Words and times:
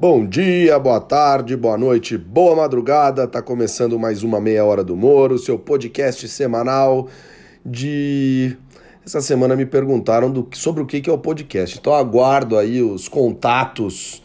Bom 0.00 0.24
dia, 0.24 0.78
boa 0.78 1.00
tarde, 1.00 1.56
boa 1.56 1.76
noite, 1.76 2.16
boa 2.16 2.54
madrugada. 2.54 3.26
Tá 3.26 3.42
começando 3.42 3.98
mais 3.98 4.22
uma 4.22 4.40
meia 4.40 4.64
hora 4.64 4.84
do 4.84 4.94
Moro, 4.96 5.36
seu 5.40 5.58
podcast 5.58 6.28
semanal 6.28 7.08
de 7.66 8.56
essa 9.04 9.20
semana 9.20 9.56
me 9.56 9.66
perguntaram 9.66 10.30
do, 10.30 10.48
sobre 10.52 10.84
o 10.84 10.86
que 10.86 11.10
é 11.10 11.12
o 11.12 11.18
podcast. 11.18 11.78
Então 11.80 11.92
aguardo 11.92 12.56
aí 12.56 12.80
os 12.80 13.08
contatos 13.08 14.22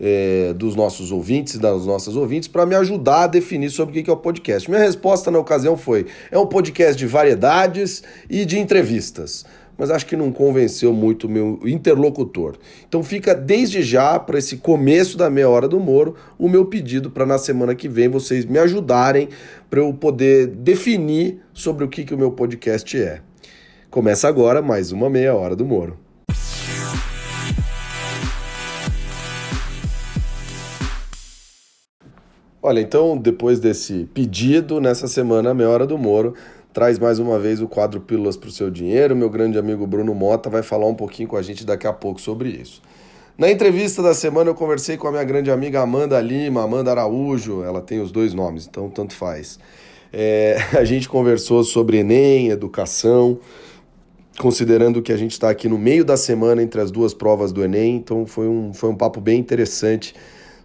é, 0.00 0.54
dos 0.54 0.74
nossos 0.74 1.12
ouvintes 1.12 1.52
e 1.52 1.58
das 1.58 1.84
nossas 1.84 2.16
ouvintes 2.16 2.48
para 2.48 2.64
me 2.64 2.74
ajudar 2.74 3.24
a 3.24 3.26
definir 3.26 3.68
sobre 3.68 4.00
o 4.00 4.02
que 4.02 4.08
é 4.08 4.12
o 4.14 4.16
podcast. 4.16 4.70
Minha 4.70 4.82
resposta 4.82 5.30
na 5.30 5.38
ocasião 5.38 5.76
foi: 5.76 6.06
é 6.30 6.38
um 6.38 6.46
podcast 6.46 6.96
de 6.96 7.06
variedades 7.06 8.02
e 8.30 8.46
de 8.46 8.58
entrevistas 8.58 9.44
mas 9.80 9.90
acho 9.90 10.04
que 10.04 10.14
não 10.14 10.30
convenceu 10.30 10.92
muito 10.92 11.26
o 11.26 11.30
meu 11.30 11.58
interlocutor. 11.64 12.56
Então 12.86 13.02
fica 13.02 13.34
desde 13.34 13.82
já 13.82 14.18
para 14.18 14.38
esse 14.38 14.58
começo 14.58 15.16
da 15.16 15.30
meia 15.30 15.48
hora 15.48 15.66
do 15.66 15.80
Moro 15.80 16.16
o 16.38 16.50
meu 16.50 16.66
pedido 16.66 17.10
para 17.10 17.24
na 17.24 17.38
semana 17.38 17.74
que 17.74 17.88
vem 17.88 18.06
vocês 18.06 18.44
me 18.44 18.58
ajudarem 18.58 19.30
para 19.70 19.80
eu 19.80 19.90
poder 19.94 20.48
definir 20.48 21.40
sobre 21.54 21.82
o 21.82 21.88
que, 21.88 22.04
que 22.04 22.14
o 22.14 22.18
meu 22.18 22.30
podcast 22.30 22.94
é. 23.00 23.22
Começa 23.90 24.28
agora 24.28 24.60
mais 24.60 24.92
uma 24.92 25.08
meia 25.08 25.34
hora 25.34 25.56
do 25.56 25.64
Moro. 25.64 25.96
Olha, 32.62 32.80
então 32.80 33.16
depois 33.16 33.58
desse 33.58 34.06
pedido, 34.12 34.78
nessa 34.78 35.08
semana, 35.08 35.54
meia 35.54 35.70
hora 35.70 35.86
do 35.86 35.96
Moro, 35.96 36.34
traz 36.72 36.98
mais 36.98 37.18
uma 37.18 37.38
vez 37.38 37.60
o 37.60 37.66
quadro 37.66 38.00
Pílulas 38.00 38.36
para 38.36 38.48
o 38.48 38.52
Seu 38.52 38.70
Dinheiro. 38.70 39.16
Meu 39.16 39.28
grande 39.28 39.58
amigo 39.58 39.86
Bruno 39.86 40.14
Mota 40.14 40.48
vai 40.48 40.62
falar 40.62 40.86
um 40.86 40.94
pouquinho 40.94 41.28
com 41.28 41.36
a 41.36 41.42
gente 41.42 41.64
daqui 41.64 41.86
a 41.86 41.92
pouco 41.92 42.20
sobre 42.20 42.48
isso. 42.48 42.80
Na 43.36 43.50
entrevista 43.50 44.02
da 44.02 44.14
semana 44.14 44.50
eu 44.50 44.54
conversei 44.54 44.96
com 44.96 45.08
a 45.08 45.10
minha 45.10 45.24
grande 45.24 45.50
amiga 45.50 45.80
Amanda 45.80 46.20
Lima, 46.20 46.62
Amanda 46.62 46.90
Araújo, 46.90 47.64
ela 47.64 47.80
tem 47.80 48.00
os 48.00 48.12
dois 48.12 48.34
nomes, 48.34 48.66
então 48.66 48.88
tanto 48.88 49.14
faz. 49.14 49.58
É, 50.12 50.56
a 50.78 50.84
gente 50.84 51.08
conversou 51.08 51.64
sobre 51.64 51.98
Enem, 51.98 52.48
educação, 52.50 53.38
considerando 54.38 55.00
que 55.02 55.12
a 55.12 55.16
gente 55.16 55.32
está 55.32 55.50
aqui 55.50 55.68
no 55.68 55.78
meio 55.78 56.04
da 56.04 56.16
semana 56.16 56.62
entre 56.62 56.80
as 56.80 56.90
duas 56.90 57.14
provas 57.14 57.50
do 57.50 57.64
Enem, 57.64 57.96
então 57.96 58.26
foi 58.26 58.46
um, 58.46 58.72
foi 58.74 58.90
um 58.90 58.94
papo 58.94 59.20
bem 59.20 59.40
interessante 59.40 60.14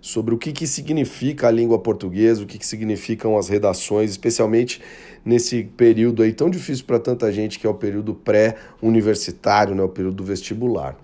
sobre 0.06 0.36
o 0.36 0.38
que, 0.38 0.52
que 0.52 0.68
significa 0.68 1.48
a 1.48 1.52
língua 1.52 1.80
portuguesa, 1.80 2.44
o 2.44 2.46
que, 2.46 2.60
que 2.60 2.68
significam 2.68 3.36
as 3.40 3.50
redações, 3.50 4.12
especialmente 4.12 4.80
nesse 5.26 5.64
período 5.64 6.22
aí 6.22 6.32
tão 6.32 6.48
difícil 6.48 6.86
para 6.86 7.00
tanta 7.00 7.32
gente 7.32 7.58
que 7.58 7.66
é 7.66 7.70
o 7.70 7.74
período 7.74 8.14
pré-universitário, 8.14 9.74
né, 9.74 9.82
o 9.82 9.90
período 9.90 10.24
vestibular. 10.24 10.96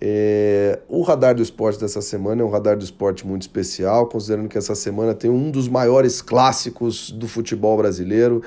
É, 0.00 0.80
o 0.88 1.02
radar 1.02 1.36
do 1.36 1.42
esporte 1.42 1.78
dessa 1.78 2.02
semana 2.02 2.42
é 2.42 2.44
um 2.44 2.50
radar 2.50 2.76
do 2.76 2.82
esporte 2.82 3.24
muito 3.24 3.42
especial, 3.42 4.08
considerando 4.08 4.48
que 4.48 4.58
essa 4.58 4.74
semana 4.74 5.14
tem 5.14 5.30
um 5.30 5.48
dos 5.48 5.68
maiores 5.68 6.20
clássicos 6.20 7.12
do 7.12 7.28
futebol 7.28 7.76
brasileiro. 7.76 8.42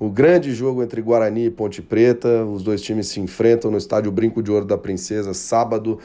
O 0.00 0.10
grande 0.10 0.52
jogo 0.52 0.82
entre 0.82 1.00
Guarani 1.00 1.44
e 1.44 1.50
Ponte 1.50 1.80
Preta, 1.80 2.44
os 2.44 2.64
dois 2.64 2.82
times 2.82 3.06
se 3.06 3.20
enfrentam 3.20 3.70
no 3.70 3.78
estádio 3.78 4.10
Brinco 4.10 4.42
de 4.42 4.50
Ouro 4.50 4.66
da 4.66 4.76
Princesa, 4.76 5.32
sábado, 5.32 6.00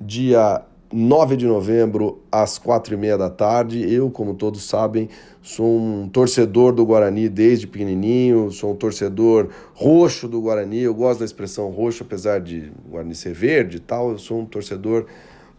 dia 0.00 0.62
9 0.90 1.36
de 1.36 1.46
novembro, 1.46 2.22
às 2.32 2.58
quatro 2.58 2.94
e 2.94 2.96
meia 2.96 3.18
da 3.18 3.28
tarde. 3.28 3.92
Eu, 3.92 4.10
como 4.10 4.34
todos 4.34 4.64
sabem, 4.64 5.08
sou 5.42 5.78
um 5.78 6.08
torcedor 6.08 6.72
do 6.72 6.84
Guarani 6.84 7.28
desde 7.28 7.66
pequenininho, 7.66 8.50
sou 8.50 8.72
um 8.72 8.76
torcedor 8.76 9.48
roxo 9.74 10.26
do 10.26 10.40
Guarani. 10.40 10.80
Eu 10.80 10.94
gosto 10.94 11.20
da 11.20 11.24
expressão 11.26 11.68
roxo, 11.68 12.02
apesar 12.02 12.40
de 12.40 12.72
Guarani 12.88 13.14
ser 13.14 13.34
verde 13.34 13.76
e 13.76 13.80
tal. 13.80 14.10
Eu 14.12 14.18
sou 14.18 14.40
um 14.40 14.46
torcedor 14.46 15.04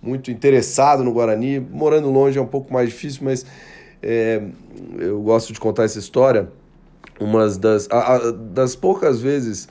muito 0.02 0.32
interessado 0.32 1.04
no 1.04 1.14
Guarani. 1.14 1.60
Morando 1.60 2.10
longe 2.10 2.40
é 2.40 2.42
um 2.42 2.48
pouco 2.48 2.74
mais 2.74 2.90
difícil, 2.90 3.22
mas 3.24 3.46
é, 4.02 4.42
eu 4.98 5.22
gosto 5.22 5.54
de 5.54 5.60
contar 5.60 5.84
essa 5.84 6.00
história. 6.00 6.50
Uma 7.20 7.48
das, 7.50 7.88
a, 7.92 8.16
a, 8.16 8.32
das 8.32 8.76
poucas 8.76 9.20
vezes 9.20 9.68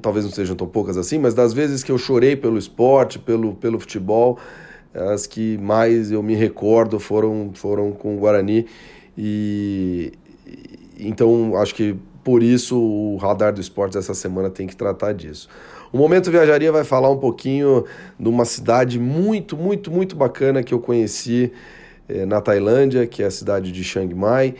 talvez 0.00 0.24
não 0.24 0.32
sejam 0.32 0.54
tão 0.54 0.66
poucas 0.66 0.96
assim, 0.96 1.18
mas 1.18 1.34
das 1.34 1.52
vezes 1.52 1.82
que 1.82 1.90
eu 1.90 1.98
chorei 1.98 2.36
pelo 2.36 2.58
esporte, 2.58 3.18
pelo, 3.18 3.54
pelo 3.54 3.78
futebol, 3.78 4.38
as 4.94 5.26
que 5.26 5.56
mais 5.58 6.10
eu 6.10 6.22
me 6.22 6.34
recordo 6.34 6.98
foram, 6.98 7.50
foram 7.54 7.92
com 7.92 8.16
o 8.16 8.18
Guarani. 8.18 8.66
E 9.16 10.12
então 10.98 11.56
acho 11.56 11.74
que 11.74 11.96
por 12.24 12.42
isso 12.42 12.78
o 12.78 13.16
radar 13.16 13.52
do 13.52 13.60
esporte 13.60 13.94
dessa 13.94 14.14
semana 14.14 14.50
tem 14.50 14.66
que 14.66 14.76
tratar 14.76 15.12
disso. 15.12 15.48
O 15.92 15.96
Momento 15.96 16.30
Viajaria 16.30 16.70
vai 16.70 16.84
falar 16.84 17.10
um 17.10 17.16
pouquinho 17.16 17.84
de 18.18 18.28
uma 18.28 18.44
cidade 18.44 18.98
muito, 18.98 19.56
muito, 19.56 19.90
muito 19.90 20.14
bacana 20.14 20.62
que 20.62 20.74
eu 20.74 20.80
conheci 20.80 21.50
eh, 22.06 22.26
na 22.26 22.42
Tailândia, 22.42 23.06
que 23.06 23.22
é 23.22 23.26
a 23.26 23.30
cidade 23.30 23.72
de 23.72 23.82
Chiang 23.82 24.14
Mai 24.14 24.54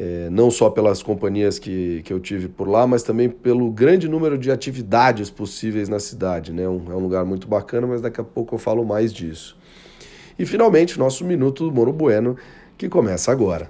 é, 0.00 0.30
não 0.30 0.48
só 0.48 0.70
pelas 0.70 1.02
companhias 1.02 1.58
que, 1.58 2.02
que 2.04 2.12
eu 2.12 2.20
tive 2.20 2.48
por 2.48 2.68
lá, 2.68 2.86
mas 2.86 3.02
também 3.02 3.28
pelo 3.28 3.68
grande 3.68 4.08
número 4.08 4.38
de 4.38 4.48
atividades 4.48 5.28
possíveis 5.28 5.88
na 5.88 5.98
cidade. 5.98 6.52
Né? 6.52 6.68
Um, 6.68 6.92
é 6.92 6.94
um 6.94 7.00
lugar 7.00 7.24
muito 7.24 7.48
bacana, 7.48 7.84
mas 7.84 8.00
daqui 8.00 8.20
a 8.20 8.24
pouco 8.24 8.54
eu 8.54 8.58
falo 8.58 8.84
mais 8.84 9.12
disso. 9.12 9.58
E 10.38 10.46
finalmente, 10.46 10.98
nosso 10.98 11.24
Minuto 11.24 11.68
do 11.68 11.74
Moro 11.74 11.92
Bueno, 11.92 12.36
que 12.76 12.88
começa 12.88 13.32
agora. 13.32 13.68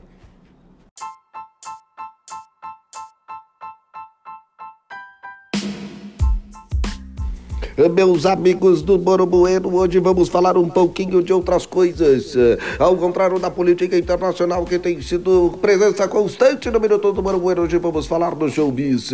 Meus 7.79 8.27
amigos 8.27 8.83
do 8.83 8.99
Moro 8.99 9.25
Bueno, 9.25 9.73
hoje 9.77 10.01
vamos 10.01 10.29
falar 10.29 10.57
um 10.59 10.69
pouquinho 10.69 11.23
de 11.23 11.33
outras 11.33 11.65
coisas. 11.65 12.35
Ao 12.77 12.97
contrário 12.97 13.39
da 13.39 13.53
política 13.53 13.97
internacional 13.97 14.65
que 14.65 14.81
tem 14.81 15.01
sido 15.01 15.57
presença 15.63 16.09
constante 16.09 16.73
no 16.73 16.81
Minuto 16.81 17.13
do 17.13 17.23
Moro 17.23 17.39
Bueno, 17.39 17.63
hoje 17.63 17.79
vamos 17.79 18.05
falar 18.09 18.35
do 18.35 18.49
showbiz. 18.51 19.11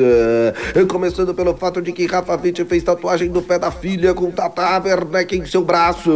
Começando 0.88 1.34
pelo 1.34 1.54
fato 1.54 1.82
de 1.82 1.92
que 1.92 2.06
Rafa 2.06 2.41
Witt 2.42 2.64
fez 2.64 2.82
tatuagem 2.82 3.28
no 3.28 3.42
pé 3.42 3.58
da 3.58 3.70
filha 3.70 4.14
com 4.14 4.30
Tata 4.30 4.82
Werneck 4.82 5.36
em 5.36 5.44
seu 5.44 5.62
braço. 5.62 6.10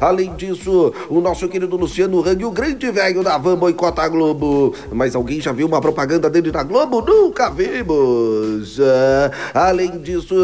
Além 0.00 0.36
disso, 0.36 0.92
o 1.10 1.20
nosso 1.20 1.48
querido 1.48 1.76
Luciano 1.76 2.20
Hang, 2.24 2.44
o 2.44 2.52
grande 2.52 2.92
velho 2.92 3.24
da 3.24 3.36
van, 3.38 3.56
boicota 3.56 4.02
a 4.02 4.08
Globo. 4.08 4.72
Mas 4.92 5.16
alguém 5.16 5.40
já 5.40 5.50
viu 5.50 5.66
uma 5.66 5.80
propaganda 5.80 6.30
dele 6.30 6.52
na 6.52 6.62
Globo? 6.62 7.02
Nunca 7.02 7.50
vimos. 7.50 8.78
Além 9.52 9.98
disso, 9.98 10.36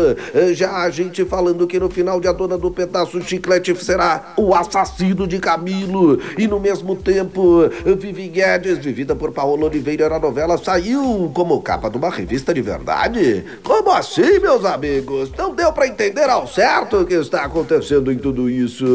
já 0.52 0.78
a 0.82 0.90
gente 0.90 1.24
fala 1.24 1.43
falando 1.44 1.66
que 1.66 1.78
no 1.78 1.90
final 1.90 2.18
de 2.18 2.26
A 2.26 2.32
Dona 2.32 2.56
do 2.56 2.70
Pedaço 2.70 3.20
Chiclete 3.20 3.76
será 3.76 4.32
o 4.34 4.54
assassino 4.54 5.26
de 5.26 5.38
Camilo. 5.38 6.18
E 6.38 6.46
no 6.46 6.58
mesmo 6.58 6.96
tempo, 6.96 7.68
Vivi 7.98 8.28
Guedes, 8.28 8.78
vivida 8.78 9.14
por 9.14 9.30
Paola 9.30 9.66
Oliveira 9.66 10.08
na 10.08 10.18
novela, 10.18 10.56
saiu 10.56 11.30
como 11.34 11.60
capa 11.60 11.90
de 11.90 11.98
uma 11.98 12.08
revista 12.08 12.54
de 12.54 12.62
verdade? 12.62 13.44
Como 13.62 13.90
assim, 13.90 14.38
meus 14.38 14.64
amigos? 14.64 15.30
Não 15.36 15.54
deu 15.54 15.70
para 15.70 15.86
entender 15.86 16.30
ao 16.30 16.46
certo 16.46 17.00
o 17.00 17.04
que 17.04 17.12
está 17.12 17.44
acontecendo 17.44 18.10
em 18.10 18.16
tudo 18.16 18.48
isso. 18.48 18.86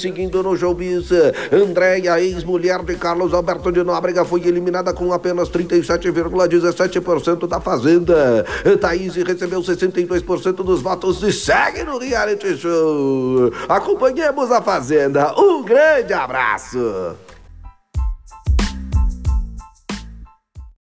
Seguindo 0.00 0.42
no 0.42 0.56
showbiz, 0.56 1.10
Andréia, 1.52 2.18
ex-mulher 2.22 2.82
de 2.82 2.94
Carlos 2.94 3.34
Alberto 3.34 3.70
de 3.70 3.84
Nóbrega, 3.84 4.24
foi 4.24 4.46
eliminada 4.46 4.94
com 4.94 5.12
apenas 5.12 5.50
37,17% 5.50 7.46
da 7.46 7.60
Fazenda. 7.60 8.46
Thaís 8.80 9.14
recebeu 9.16 9.60
62% 9.60 10.54
dos 10.64 10.80
votos 10.80 11.20
de 11.20 11.30
segue 11.50 11.82
no 11.82 11.98
reality 11.98 12.56
show. 12.56 13.50
Acompanhemos 13.68 14.52
a 14.52 14.62
Fazenda. 14.62 15.34
Um 15.36 15.64
grande 15.64 16.12
abraço. 16.12 17.16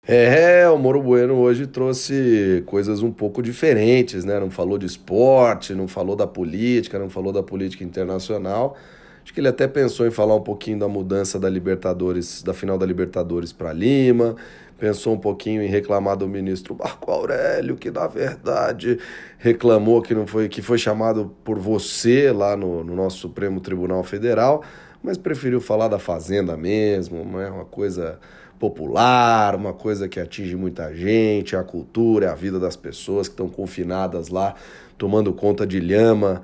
É, 0.07 0.67
o 0.67 0.77
Moro 0.77 1.03
Bueno 1.03 1.35
hoje 1.35 1.67
trouxe 1.67 2.63
coisas 2.65 3.03
um 3.03 3.11
pouco 3.11 3.43
diferentes, 3.43 4.25
né? 4.25 4.39
Não 4.39 4.49
falou 4.49 4.79
de 4.79 4.87
esporte, 4.87 5.75
não 5.75 5.87
falou 5.87 6.15
da 6.15 6.25
política, 6.25 6.97
não 6.97 7.11
falou 7.11 7.31
da 7.31 7.43
política 7.43 7.83
internacional. 7.83 8.75
Acho 9.23 9.33
que 9.33 9.39
ele 9.39 9.47
até 9.47 9.67
pensou 9.67 10.07
em 10.07 10.11
falar 10.11 10.35
um 10.35 10.41
pouquinho 10.41 10.79
da 10.79 10.87
mudança 10.87 11.39
da 11.39 11.49
Libertadores, 11.49 12.41
da 12.41 12.53
final 12.55 12.77
da 12.77 12.85
Libertadores 12.87 13.53
para 13.53 13.71
Lima 13.71 14.35
pensou 14.77 15.13
um 15.13 15.17
pouquinho 15.17 15.61
em 15.61 15.67
reclamar 15.67 16.17
do 16.17 16.27
ministro 16.27 16.75
Marco 16.77 17.09
Aurélio, 17.11 17.75
que 17.75 17.89
na 17.89 18.07
verdade 18.07 18.99
reclamou 19.37 20.01
que 20.01 20.13
não 20.13 20.27
foi 20.27 20.49
que 20.49 20.61
foi 20.61 20.77
chamado 20.77 21.33
por 21.43 21.57
você 21.57 22.31
lá 22.31 22.55
no, 22.55 22.83
no 22.83 22.95
nosso 22.95 23.17
Supremo 23.17 23.59
Tribunal 23.59 24.03
Federal, 24.03 24.63
mas 25.01 25.17
preferiu 25.17 25.61
falar 25.61 25.87
da 25.87 25.99
fazenda 25.99 26.57
mesmo, 26.57 27.39
é 27.39 27.49
uma 27.49 27.65
coisa 27.65 28.19
popular, 28.59 29.55
uma 29.55 29.73
coisa 29.73 30.07
que 30.07 30.19
atinge 30.19 30.55
muita 30.55 30.93
gente, 30.93 31.55
a 31.55 31.63
cultura, 31.63 32.31
a 32.31 32.35
vida 32.35 32.59
das 32.59 32.75
pessoas 32.75 33.27
que 33.27 33.33
estão 33.33 33.49
confinadas 33.49 34.29
lá, 34.29 34.55
tomando 34.97 35.33
conta 35.33 35.67
de 35.67 35.79
lhama 35.79 36.41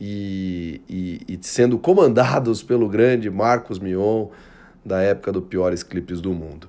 e, 0.00 0.80
e, 0.88 1.20
e 1.28 1.38
sendo 1.42 1.78
comandados 1.78 2.62
pelo 2.62 2.88
grande 2.88 3.30
Marcos 3.30 3.78
Mion 3.78 4.28
da 4.84 5.00
época 5.00 5.32
dos 5.32 5.44
piores 5.44 5.82
clipes 5.82 6.20
do 6.20 6.32
mundo. 6.32 6.68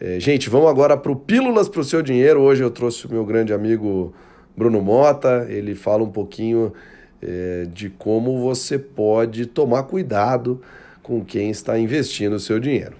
É, 0.00 0.20
gente, 0.20 0.48
vamos 0.48 0.68
agora 0.70 0.96
para 0.96 1.10
o 1.10 1.16
Pílulas 1.16 1.68
para 1.68 1.80
o 1.80 1.84
Seu 1.84 2.02
Dinheiro. 2.02 2.40
Hoje 2.40 2.62
eu 2.62 2.70
trouxe 2.70 3.04
o 3.06 3.10
meu 3.10 3.24
grande 3.24 3.52
amigo 3.52 4.14
Bruno 4.56 4.80
Mota. 4.80 5.44
Ele 5.48 5.74
fala 5.74 6.04
um 6.04 6.10
pouquinho 6.10 6.72
é, 7.20 7.66
de 7.72 7.90
como 7.90 8.38
você 8.38 8.78
pode 8.78 9.46
tomar 9.46 9.82
cuidado 9.82 10.62
com 11.02 11.24
quem 11.24 11.50
está 11.50 11.76
investindo 11.76 12.34
o 12.34 12.38
seu 12.38 12.60
dinheiro. 12.60 12.94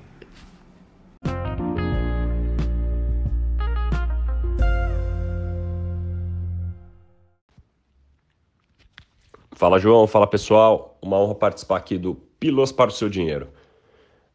Fala 9.53 9.79
João, 9.79 10.09
fala 10.09 10.27
pessoal, 10.27 10.99
uma 11.01 11.17
honra 11.17 11.35
participar 11.37 11.77
aqui 11.77 11.97
do 11.97 12.17
Pilos 12.41 12.73
para 12.73 12.91
o 12.91 12.93
seu 12.93 13.09
dinheiro. 13.09 13.49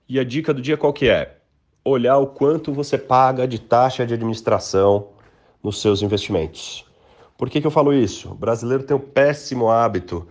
E 0.08 0.18
a 0.18 0.24
dica 0.24 0.54
do 0.54 0.62
dia 0.62 0.78
qual 0.78 0.94
que 0.94 1.10
é? 1.10 1.43
Olhar 1.86 2.18
o 2.18 2.28
quanto 2.28 2.72
você 2.72 2.98
paga 2.98 3.48
de 3.48 3.60
taxa 3.60 4.06
de 4.06 4.14
administração 4.14 5.10
nos 5.62 5.82
seus 5.82 6.02
investimentos. 6.02 6.86
Por 7.38 7.50
que, 7.50 7.60
que 7.60 7.68
eu 7.68 7.72
falo 7.72 7.94
isso? 7.94 8.32
O 8.32 8.36
brasileiro 8.36 8.84
tem 8.84 8.96
o 8.96 9.00
péssimo 9.00 9.70
hábito 9.70 10.28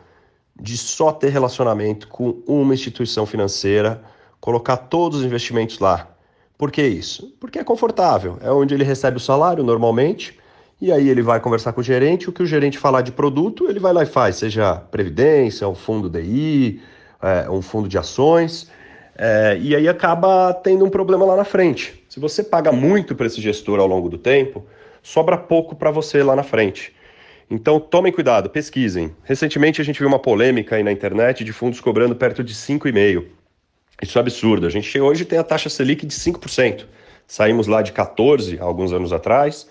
de 0.59 0.77
só 0.77 1.13
ter 1.13 1.31
relacionamento 1.31 2.09
com 2.09 2.43
uma 2.47 2.75
instituição 2.75 3.27
financeira, 3.27 4.03
colocar 4.41 4.77
todos 4.77 5.19
os 5.21 5.25
investimentos 5.25 5.79
lá. 5.79 6.09
Por 6.57 6.71
que 6.71 6.83
isso? 6.87 7.35
Porque 7.41 7.59
é 7.59 7.65
confortável, 7.65 8.39
é 8.41 8.51
onde 8.51 8.75
ele 8.75 8.85
recebe 8.85 9.17
o 9.17 9.21
salário 9.21 9.65
normalmente, 9.65 10.39
e 10.81 10.93
aí 10.93 11.09
ele 11.09 11.23
vai 11.23 11.41
conversar 11.41 11.73
com 11.73 11.81
o 11.81 11.85
gerente, 11.85 12.29
o 12.29 12.33
que 12.33 12.43
o 12.43 12.47
gerente 12.47 12.79
falar 12.79 13.03
de 13.03 13.13
produto, 13.13 13.69
ele 13.69 13.81
vai 13.81 13.93
lá 13.93 14.03
e 14.03 14.07
faz, 14.07 14.37
seja 14.37 14.77
previdência, 14.77 15.69
um 15.69 15.75
fundo 15.75 16.09
DI, 16.09 16.81
é, 17.21 17.51
um 17.51 17.63
fundo 17.63 17.89
de 17.89 17.99
ações, 17.99 18.71
é, 19.17 19.59
e 19.61 19.77
aí 19.77 19.89
acaba 19.89 20.53
tendo 20.55 20.85
um 20.85 20.91
problema 20.91 21.25
lá 21.25 21.37
na 21.37 21.45
frente. 21.45 22.05
Se 22.09 22.19
você 22.19 22.43
paga 22.43 22.73
muito 22.73 23.15
para 23.15 23.27
esse 23.27 23.41
gestor 23.41 23.79
ao 23.79 23.87
longo 23.87 24.09
do 24.09 24.19
tempo, 24.19 24.65
sobra 25.03 25.37
pouco 25.37 25.77
para 25.77 25.91
você 25.91 26.23
lá 26.23 26.35
na 26.35 26.43
frente. 26.43 26.93
Então 27.51 27.79
tomem 27.79 28.13
cuidado, 28.13 28.49
pesquisem. 28.49 29.15
Recentemente 29.25 29.81
a 29.81 29.85
gente 29.85 29.99
viu 29.99 30.09
uma 30.09 30.19
polêmica 30.19 30.77
aí 30.77 30.83
na 30.83 30.93
internet 30.93 31.45
de 31.45 31.53
fundos 31.53 31.81
cobrando 31.81 32.17
perto 32.17 32.43
de 32.43 32.55
5,5%. 32.55 33.25
Isso 34.03 34.19
é 34.19 34.21
absurdo. 34.21 34.67
A 34.67 34.71
gente 34.71 34.99
hoje 34.99 35.25
tem 35.25 35.39
a 35.39 35.45
taxa 35.45 35.69
Selic 35.69 36.05
de 36.05 36.15
5%. 36.15 36.87
Saímos 37.27 37.67
lá 37.67 37.83
de 37.83 37.93
14 37.93 38.59
alguns 38.59 38.93
anos 38.93 39.13
atrás. 39.13 39.69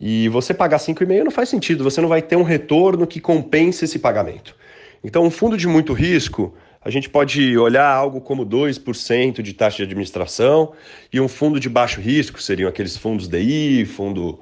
E 0.00 0.28
você 0.30 0.52
pagar 0.52 0.78
5,5 0.78 1.22
não 1.22 1.30
faz 1.30 1.48
sentido, 1.48 1.84
você 1.84 2.00
não 2.00 2.08
vai 2.08 2.20
ter 2.20 2.34
um 2.34 2.42
retorno 2.42 3.06
que 3.06 3.20
compense 3.20 3.84
esse 3.84 4.00
pagamento. 4.00 4.56
Então, 5.04 5.22
um 5.24 5.30
fundo 5.30 5.56
de 5.56 5.68
muito 5.68 5.92
risco, 5.92 6.52
a 6.84 6.90
gente 6.90 7.08
pode 7.08 7.56
olhar 7.56 7.86
algo 7.86 8.20
como 8.20 8.44
2% 8.44 9.40
de 9.40 9.52
taxa 9.52 9.78
de 9.78 9.82
administração, 9.84 10.72
e 11.12 11.20
um 11.20 11.28
fundo 11.28 11.60
de 11.60 11.68
baixo 11.68 12.00
risco 12.00 12.42
seriam 12.42 12.68
aqueles 12.68 12.96
fundos 12.96 13.28
DI, 13.28 13.84
fundo 13.84 14.40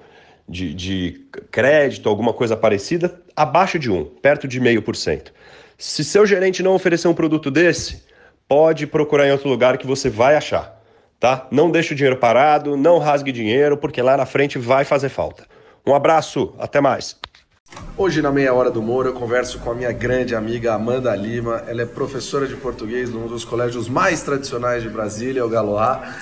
de, 0.48 0.74
de 0.74 1.26
crédito, 1.50 2.08
alguma 2.08 2.32
coisa 2.32 2.56
parecida, 2.56 3.20
abaixo 3.36 3.78
de 3.78 3.90
1, 3.90 4.04
perto 4.22 4.48
de 4.48 4.60
0,5%. 4.60 5.28
Se 5.78 6.04
seu 6.04 6.26
gerente 6.26 6.62
não 6.62 6.74
oferecer 6.74 7.08
um 7.08 7.14
produto 7.14 7.50
desse, 7.50 8.02
pode 8.48 8.86
procurar 8.86 9.28
em 9.28 9.32
outro 9.32 9.48
lugar 9.48 9.78
que 9.78 9.86
você 9.86 10.10
vai 10.10 10.34
achar, 10.34 10.82
tá? 11.18 11.46
Não 11.50 11.70
deixe 11.70 11.92
o 11.92 11.96
dinheiro 11.96 12.16
parado, 12.16 12.76
não 12.76 12.98
rasgue 12.98 13.32
dinheiro, 13.32 13.76
porque 13.76 14.02
lá 14.02 14.16
na 14.16 14.26
frente 14.26 14.58
vai 14.58 14.84
fazer 14.84 15.08
falta. 15.08 15.46
Um 15.86 15.94
abraço, 15.94 16.54
até 16.58 16.80
mais. 16.80 17.16
Hoje, 17.96 18.22
na 18.22 18.32
meia 18.32 18.54
hora 18.54 18.70
do 18.70 18.80
Moro, 18.80 19.10
eu 19.10 19.12
converso 19.12 19.58
com 19.58 19.70
a 19.70 19.74
minha 19.74 19.92
grande 19.92 20.34
amiga 20.34 20.74
Amanda 20.74 21.14
Lima. 21.14 21.62
Ela 21.66 21.82
é 21.82 21.86
professora 21.86 22.46
de 22.46 22.56
português 22.56 23.10
num 23.10 23.26
dos 23.26 23.44
colégios 23.44 23.88
mais 23.88 24.22
tradicionais 24.22 24.82
de 24.82 24.88
Brasília, 24.88 25.44
o 25.44 25.48
Galoá. 25.48 26.14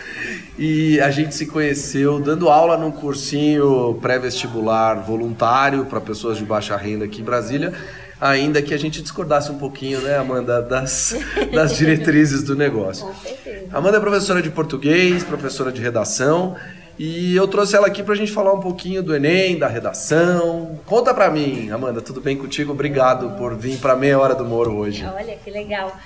E 0.59 1.01
a 1.01 1.11
gente 1.11 1.35
se 1.35 1.47
conheceu 1.47 2.19
dando 2.19 2.49
aula 2.49 2.77
num 2.77 2.91
cursinho 2.91 3.97
pré-vestibular 4.03 4.97
voluntário 4.97 5.85
para 5.87 6.01
pessoas 6.01 6.37
de 6.37 6.45
baixa 6.45 6.77
renda 6.77 7.05
aqui 7.05 7.21
em 7.21 7.25
Brasília. 7.25 7.73
Ainda 8.21 8.61
que 8.61 8.75
a 8.75 8.79
gente 8.79 9.01
discordasse 9.01 9.51
um 9.53 9.59
pouquinho, 9.59 10.01
né, 10.01 10.19
Amanda, 10.19 10.61
das, 10.61 11.17
das 11.55 11.77
diretrizes 11.77 12.43
do 12.43 12.57
negócio. 12.57 13.07
Com 13.07 13.15
certeza. 13.15 13.67
Amanda 13.73 13.99
é 13.99 14.01
professora 14.01 14.43
de 14.43 14.51
português, 14.51 15.23
professora 15.23 15.71
de 15.71 15.81
redação 15.81 16.57
e 16.99 17.37
eu 17.37 17.47
trouxe 17.47 17.77
ela 17.77 17.87
aqui 17.87 18.03
para 18.03 18.15
a 18.15 18.17
gente 18.17 18.33
falar 18.33 18.53
um 18.53 18.61
pouquinho 18.61 19.03
do 19.03 19.15
Enem, 19.15 19.57
da 19.57 19.69
redação. 19.69 20.81
Conta 20.85 21.15
para 21.15 21.31
mim, 21.31 21.71
Amanda, 21.71 22.03
tudo 22.03 22.21
bem 22.21 22.37
contigo? 22.37 22.73
Obrigado 22.73 23.37
por 23.37 23.55
vir 23.55 23.79
para 23.79 23.95
meia 23.95 24.19
hora 24.19 24.35
do 24.35 24.45
Moro 24.45 24.75
hoje. 24.77 25.05
Olha 25.05 25.37
que 25.37 25.51
legal. 25.51 25.97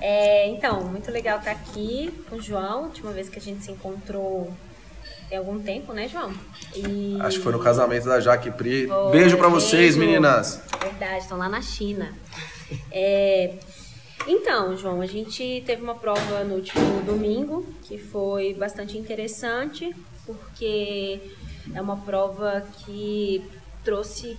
É, 0.00 0.48
então, 0.48 0.84
muito 0.84 1.10
legal 1.10 1.38
estar 1.38 1.52
aqui 1.52 2.12
com 2.28 2.36
o 2.36 2.42
João. 2.42 2.84
Última 2.84 3.12
vez 3.12 3.28
que 3.28 3.38
a 3.38 3.42
gente 3.42 3.64
se 3.64 3.70
encontrou 3.70 4.52
tem 5.28 5.38
algum 5.38 5.60
tempo, 5.60 5.92
né, 5.92 6.08
João? 6.08 6.32
E... 6.74 7.16
Acho 7.20 7.38
que 7.38 7.44
foi 7.44 7.52
no 7.52 7.60
casamento 7.60 8.06
da 8.06 8.18
Jaque 8.18 8.50
Pri. 8.50 8.88
Foi, 8.88 9.12
beijo 9.12 9.38
para 9.38 9.48
vocês, 9.48 9.96
meninas. 9.96 10.60
Verdade, 10.80 11.22
estão 11.22 11.38
lá 11.38 11.48
na 11.48 11.62
China. 11.62 12.12
É, 12.90 13.54
então, 14.26 14.76
João, 14.76 15.00
a 15.00 15.06
gente 15.06 15.62
teve 15.64 15.82
uma 15.82 15.94
prova 15.94 16.42
no 16.42 16.56
último 16.56 17.02
domingo 17.02 17.64
que 17.84 17.96
foi 17.96 18.54
bastante 18.54 18.98
interessante 18.98 19.94
porque 20.34 21.32
é 21.74 21.80
uma 21.80 21.96
prova 21.96 22.66
que 22.84 23.44
trouxe, 23.84 24.38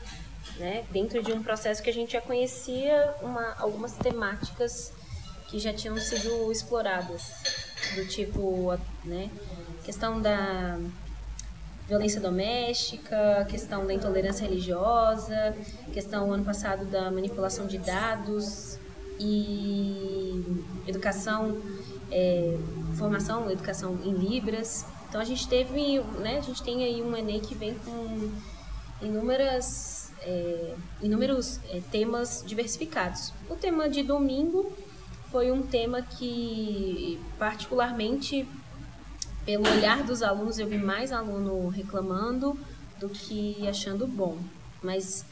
né, 0.58 0.86
dentro 0.92 1.22
de 1.24 1.32
um 1.32 1.42
processo 1.42 1.82
que 1.82 1.90
a 1.90 1.94
gente 1.94 2.14
já 2.14 2.22
conhecia, 2.22 3.16
uma, 3.22 3.56
algumas 3.58 3.94
temáticas 3.94 4.92
que 5.48 5.60
já 5.60 5.74
tinham 5.74 5.98
sido 5.98 6.52
exploradas, 6.52 7.34
do 7.96 8.08
tipo, 8.08 8.78
né, 9.04 9.30
questão 9.84 10.22
da 10.22 10.80
violência 11.88 12.22
doméstica, 12.22 13.46
questão 13.50 13.86
da 13.86 13.94
intolerância 13.94 14.48
religiosa, 14.48 15.54
questão 15.92 16.32
ano 16.32 16.46
passado 16.46 16.86
da 16.86 17.12
manipulação 17.12 17.68
de 17.68 17.78
dados 17.78 18.80
e 19.20 20.64
educação, 20.88 21.62
é, 22.10 22.58
formação, 22.98 23.52
educação 23.52 24.00
em 24.06 24.14
libras. 24.14 24.86
Então 25.12 25.20
a 25.20 25.26
gente 25.26 25.46
teve, 25.46 26.00
né, 26.20 26.38
a 26.38 26.42
gente 26.42 26.64
tem 26.64 26.86
aí 26.86 27.02
um 27.02 27.14
Enem 27.18 27.42
que 27.42 27.54
vem 27.54 27.78
com 27.80 28.32
inúmeras, 29.02 30.10
é, 30.22 30.74
inúmeros 31.02 31.60
é, 31.70 31.82
temas 31.92 32.42
diversificados. 32.48 33.34
O 33.50 33.56
tema 33.58 33.90
de 33.90 34.04
domingo 34.04 34.72
foi 35.30 35.52
um 35.52 35.64
tema 35.64 36.02
que, 36.02 37.20
particularmente, 37.38 38.48
pelo 39.46 39.70
olhar 39.70 40.02
dos 40.02 40.24
alunos, 40.24 40.60
eu 40.60 40.68
vi 40.68 40.78
mais 40.78 41.12
aluno 41.12 41.68
reclamando 41.68 42.58
do 42.98 43.10
que 43.10 43.68
achando 43.68 44.08
bom. 44.08 44.38
Mas 44.82 45.26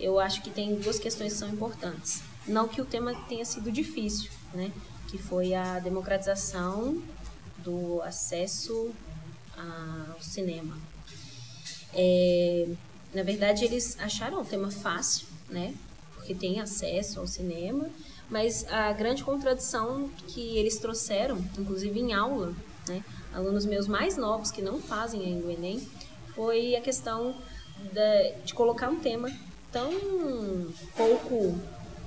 eu 0.00 0.18
acho 0.18 0.40
que 0.40 0.48
tem 0.48 0.76
duas 0.76 0.98
questões 0.98 1.34
que 1.34 1.38
são 1.40 1.50
importantes. 1.50 2.22
Não 2.48 2.66
que 2.66 2.80
o 2.80 2.86
tema 2.86 3.14
tenha 3.28 3.44
sido 3.44 3.70
difícil, 3.70 4.30
né? 4.54 4.72
Que 5.08 5.18
foi 5.18 5.52
a 5.52 5.78
democratização 5.78 7.02
do 7.58 8.00
acesso 8.00 8.94
ao 9.56 10.20
cinema. 10.20 10.76
É, 11.94 12.68
na 13.14 13.22
verdade, 13.22 13.64
eles 13.64 13.96
acharam 13.98 14.40
o 14.40 14.44
tema 14.44 14.70
fácil, 14.70 15.26
né? 15.48 15.74
Porque 16.14 16.34
tem 16.34 16.60
acesso 16.60 17.20
ao 17.20 17.26
cinema, 17.26 17.88
mas 18.28 18.66
a 18.70 18.92
grande 18.92 19.24
contradição 19.24 20.10
que 20.28 20.56
eles 20.58 20.78
trouxeram, 20.78 21.38
inclusive 21.58 21.98
em 21.98 22.12
aula, 22.12 22.54
né? 22.88 23.02
Alunos 23.32 23.64
meus 23.64 23.86
mais 23.86 24.16
novos 24.16 24.50
que 24.50 24.62
não 24.62 24.80
fazem 24.80 25.20
ainda 25.22 25.46
o 25.46 25.50
Enem, 25.50 25.86
foi 26.34 26.74
a 26.76 26.80
questão 26.80 27.34
de, 27.92 28.32
de 28.44 28.54
colocar 28.54 28.88
um 28.88 29.00
tema 29.00 29.30
tão 29.72 29.92
pouco 30.96 31.58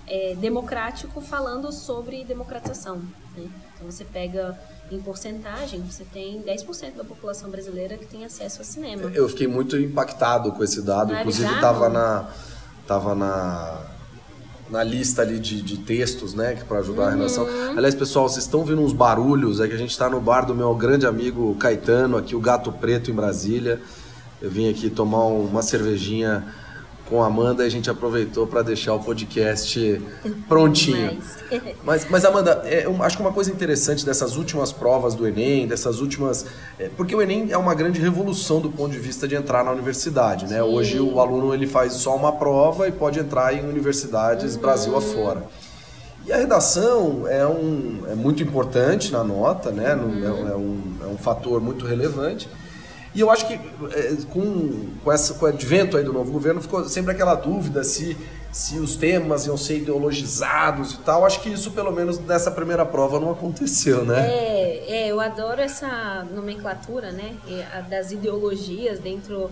é, 0.08 0.36
democrático 0.36 1.22
falando 1.22 1.72
sobre 1.72 2.24
democratização. 2.24 3.02
Né? 3.40 3.50
Então 3.76 3.90
você 3.90 4.04
pega 4.06 4.58
em 4.92 5.00
porcentagem, 5.00 5.82
você 5.82 6.04
tem 6.04 6.42
10% 6.42 6.96
da 6.96 7.04
população 7.04 7.50
brasileira 7.50 7.98
que 7.98 8.06
tem 8.06 8.26
acesso 8.26 8.60
ao 8.60 8.66
cinema. 8.66 9.04
Eu 9.14 9.30
fiquei 9.30 9.48
muito 9.48 9.78
impactado 9.78 10.52
com 10.52 10.64
esse 10.64 10.82
dado, 10.82 11.14
inclusive 11.14 11.54
estava 11.54 11.90
na 11.90 12.30
tava 12.88 13.14
na 13.14 13.86
na 14.70 14.84
lista 14.84 15.24
ali 15.24 15.40
de, 15.40 15.62
de 15.62 15.78
textos, 15.78 16.34
né, 16.34 16.56
para 16.68 16.80
ajudar 16.80 17.02
uhum. 17.02 17.08
a 17.08 17.12
redação. 17.12 17.48
Aliás, 17.76 17.96
pessoal, 17.96 18.30
vocês 18.30 18.46
estão 18.46 18.64
vendo 18.64 18.82
uns 18.82 18.94
barulhos, 18.94 19.60
é 19.60 19.68
que 19.68 19.74
a 19.74 19.78
gente 19.78 19.92
está 19.92 20.08
no 20.10 20.22
bar 20.22 20.46
do 20.46 20.54
meu 20.54 20.74
grande 20.76 21.08
amigo 21.08 21.56
Caetano, 21.56 22.18
aqui 22.18 22.36
o 22.36 22.40
Gato 22.40 22.72
Preto 22.72 23.10
em 23.10 23.14
Brasília. 23.14 23.82
Eu 24.42 24.50
vim 24.50 24.70
aqui 24.70 24.90
tomar 24.90 25.26
uma 25.26 25.62
cervejinha 25.62 26.46
com 27.10 27.24
a 27.24 27.28
Amanda 27.28 27.64
e 27.64 27.68
a 27.68 27.70
gente 27.70 27.90
aproveitou 27.90 28.46
para 28.46 28.62
deixar 28.62 28.94
o 28.94 29.00
podcast 29.00 30.02
prontinho. 30.48 31.18
Mas, 31.84 32.08
mas 32.08 32.24
Amanda, 32.24 32.62
é, 32.66 32.86
eu 32.86 33.02
acho 33.02 33.18
que 33.18 33.24
uma 33.24 33.32
coisa 33.32 33.52
interessante 33.52 34.06
dessas 34.06 34.38
últimas 34.38 34.72
provas 34.72 35.16
do 35.16 35.28
Enem, 35.28 35.66
dessas 35.66 36.00
últimas. 36.00 36.46
É, 36.78 36.90
porque 36.96 37.16
o 37.16 37.22
Enem 37.24 37.48
é 37.50 37.58
uma 37.58 37.74
grande 37.74 38.00
revolução 38.00 38.62
do 38.62 38.70
ponto 38.70 38.92
de 38.92 39.00
vista 39.00 39.28
de 39.28 39.34
entrar 39.34 39.64
na 39.64 39.72
universidade, 39.72 40.46
né? 40.46 40.58
Sim. 40.58 40.62
Hoje 40.62 41.00
o 41.00 41.20
aluno 41.20 41.52
ele 41.52 41.66
faz 41.66 41.94
só 41.94 42.16
uma 42.16 42.34
prova 42.34 42.88
e 42.88 42.92
pode 42.92 43.20
entrar 43.20 43.52
em 43.56 43.68
universidades 43.68 44.54
uhum. 44.54 44.62
Brasil 44.62 44.96
afora. 44.96 45.44
E 46.26 46.32
a 46.32 46.38
redação 46.38 47.28
é, 47.28 47.48
um, 47.48 48.04
é 48.12 48.14
muito 48.14 48.44
importante 48.44 49.12
na 49.12 49.24
nota, 49.24 49.72
né? 49.72 49.96
Uhum. 49.96 50.24
É, 50.24 50.52
é, 50.52 50.56
um, 50.56 50.82
é 51.02 51.08
um 51.08 51.18
fator 51.18 51.60
muito 51.60 51.88
relevante. 51.88 52.48
E 53.14 53.20
eu 53.22 53.32
acho 53.32 53.48
que 53.48 53.54
é, 53.54 54.18
com, 54.30 54.88
com, 55.04 55.12
essa, 55.12 55.34
com 55.34 55.46
o 55.46 55.48
advento 55.48 55.98
aí 55.98 56.04
do 56.04 56.14
novo 56.14 56.32
governo 56.32 56.62
ficou 56.62 56.88
sempre 56.88 57.12
aquela 57.12 57.36
dúvida 57.36 57.84
se 57.84 58.16
se 58.52 58.80
os 58.80 58.96
temas 58.96 59.46
iam 59.46 59.58
ser 59.58 59.78
ideologizados 59.78 60.94
e 60.94 60.98
tal. 61.00 61.26
Acho 61.26 61.42
que 61.42 61.50
isso, 61.50 61.72
pelo 61.72 61.92
menos 61.92 62.20
nessa 62.20 62.50
primeira 62.50 62.86
prova, 62.86 63.20
não 63.20 63.32
aconteceu, 63.32 64.04
né? 64.04 64.28
É, 64.28 64.86
é 64.88 65.08
eu 65.08 65.20
adoro 65.20 65.62
essa 65.62 66.26
nomenclatura, 66.34 67.12
né? 67.12 67.36
Das 67.90 68.12
ideologias 68.12 69.00
dentro 69.00 69.52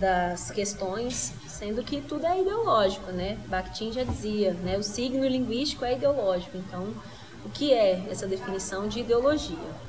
das 0.00 0.50
questões, 0.50 1.32
sendo 1.46 1.82
que 1.82 2.00
tudo 2.00 2.24
é 2.24 2.40
ideológico, 2.40 3.10
né? 3.10 3.36
Bakhtin 3.48 3.92
já 3.92 4.04
dizia, 4.04 4.54
né? 4.64 4.78
O 4.78 4.82
signo 4.82 5.26
linguístico 5.26 5.84
é 5.84 5.94
ideológico. 5.94 6.56
Então, 6.56 6.88
o 7.44 7.50
que 7.50 7.72
é 7.72 8.04
essa 8.10 8.26
definição 8.26 8.88
de 8.88 9.00
ideologia? 9.00 9.87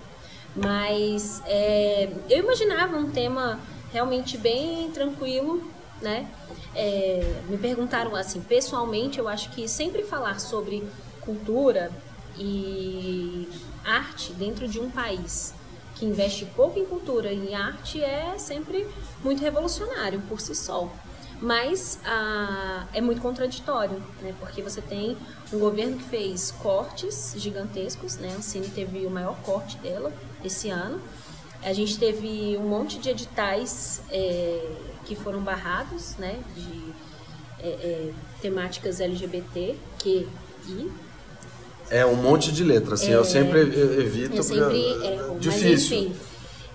Mas 0.55 1.41
é, 1.45 2.09
eu 2.29 2.39
imaginava 2.39 2.97
um 2.97 3.09
tema 3.09 3.59
realmente 3.91 4.37
bem 4.37 4.91
tranquilo, 4.91 5.63
né? 6.01 6.29
É, 6.75 7.41
me 7.47 7.57
perguntaram 7.57 8.15
assim, 8.15 8.41
pessoalmente, 8.41 9.19
eu 9.19 9.27
acho 9.27 9.49
que 9.51 9.67
sempre 9.67 10.03
falar 10.03 10.39
sobre 10.39 10.87
cultura 11.21 11.91
e 12.37 13.47
arte 13.83 14.33
dentro 14.33 14.67
de 14.67 14.79
um 14.79 14.89
país 14.89 15.53
que 15.95 16.05
investe 16.05 16.45
pouco 16.45 16.79
em 16.79 16.85
cultura 16.85 17.31
e 17.31 17.53
arte 17.53 18.01
é 18.01 18.37
sempre 18.37 18.87
muito 19.23 19.41
revolucionário 19.41 20.21
por 20.29 20.39
si 20.39 20.55
só. 20.55 20.89
Mas 21.41 21.99
ah, 22.05 22.85
é 22.93 22.99
muito 22.99 23.21
contraditório, 23.21 24.01
né? 24.21 24.33
Porque 24.39 24.61
você 24.61 24.81
tem 24.81 25.17
um 25.53 25.59
governo 25.59 25.97
que 25.97 26.03
fez 26.03 26.51
cortes 26.51 27.33
gigantescos, 27.37 28.17
né? 28.17 28.35
A 28.37 28.41
Cine 28.41 28.67
teve 28.69 29.05
o 29.05 29.09
maior 29.09 29.37
corte 29.41 29.77
dela 29.77 30.11
esse 30.43 30.69
ano. 30.69 31.01
A 31.61 31.73
gente 31.73 31.97
teve 31.97 32.57
um 32.57 32.67
monte 32.67 32.99
de 32.99 33.09
editais 33.09 34.01
é, 34.09 34.71
que 35.05 35.15
foram 35.15 35.41
barrados, 35.41 36.15
né? 36.17 36.39
De 36.55 36.93
é, 37.59 37.67
é, 37.67 38.13
temáticas 38.41 39.01
LGBT, 39.01 39.75
que 39.97 40.27
e 40.67 40.91
é 41.89 42.05
um 42.05 42.15
monte 42.15 42.51
de 42.51 42.63
letras, 42.63 43.01
assim, 43.01 43.11
é, 43.11 43.15
eu 43.15 43.25
sempre 43.25 43.61
evito. 43.61 44.35
Eu 44.35 44.43
sempre 44.43 44.77
erro, 44.77 45.39
difícil. 45.39 45.69
mas 45.71 45.83
enfim. 45.83 46.15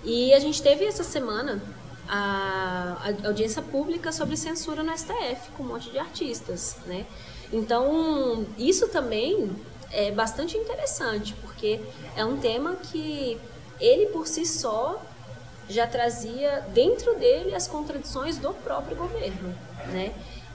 E 0.05 0.35
a 0.35 0.41
gente 0.41 0.61
teve 0.61 0.85
essa 0.85 1.05
semana 1.05 1.63
a, 2.09 3.15
a, 3.23 3.29
audiência 3.29 3.63
pública 3.63 4.11
sobre 4.11 4.37
censura 4.37 4.83
no 4.83 4.97
STF, 4.97 5.51
com 5.57 5.63
um 5.63 5.69
monte 5.69 5.91
de 5.91 5.99
artistas, 5.99 6.77
né? 6.87 7.07
Então, 7.53 8.45
isso 8.59 8.89
também 8.89 9.51
é 9.95 10.11
bastante 10.11 10.57
interessante, 10.57 11.35
porque 11.41 11.81
é 12.17 12.25
um 12.25 12.37
tema 12.37 12.77
que 12.77 13.39
ele 13.81 14.07
por 14.07 14.27
si 14.27 14.45
só 14.45 15.01
já 15.69 15.87
trazia 15.87 16.63
dentro 16.75 17.15
dele 17.15 17.55
as 17.55 17.67
contradições 17.67 18.37
do 18.37 18.53
próprio 18.53 18.97
governo, 18.97 19.55
né? 19.93 20.13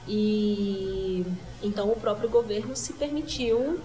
E 0.08 1.25
então 1.63 1.89
o 1.89 1.96
próprio 1.96 2.29
governo 2.29 2.75
se 2.75 2.93
permitiu 2.93 3.79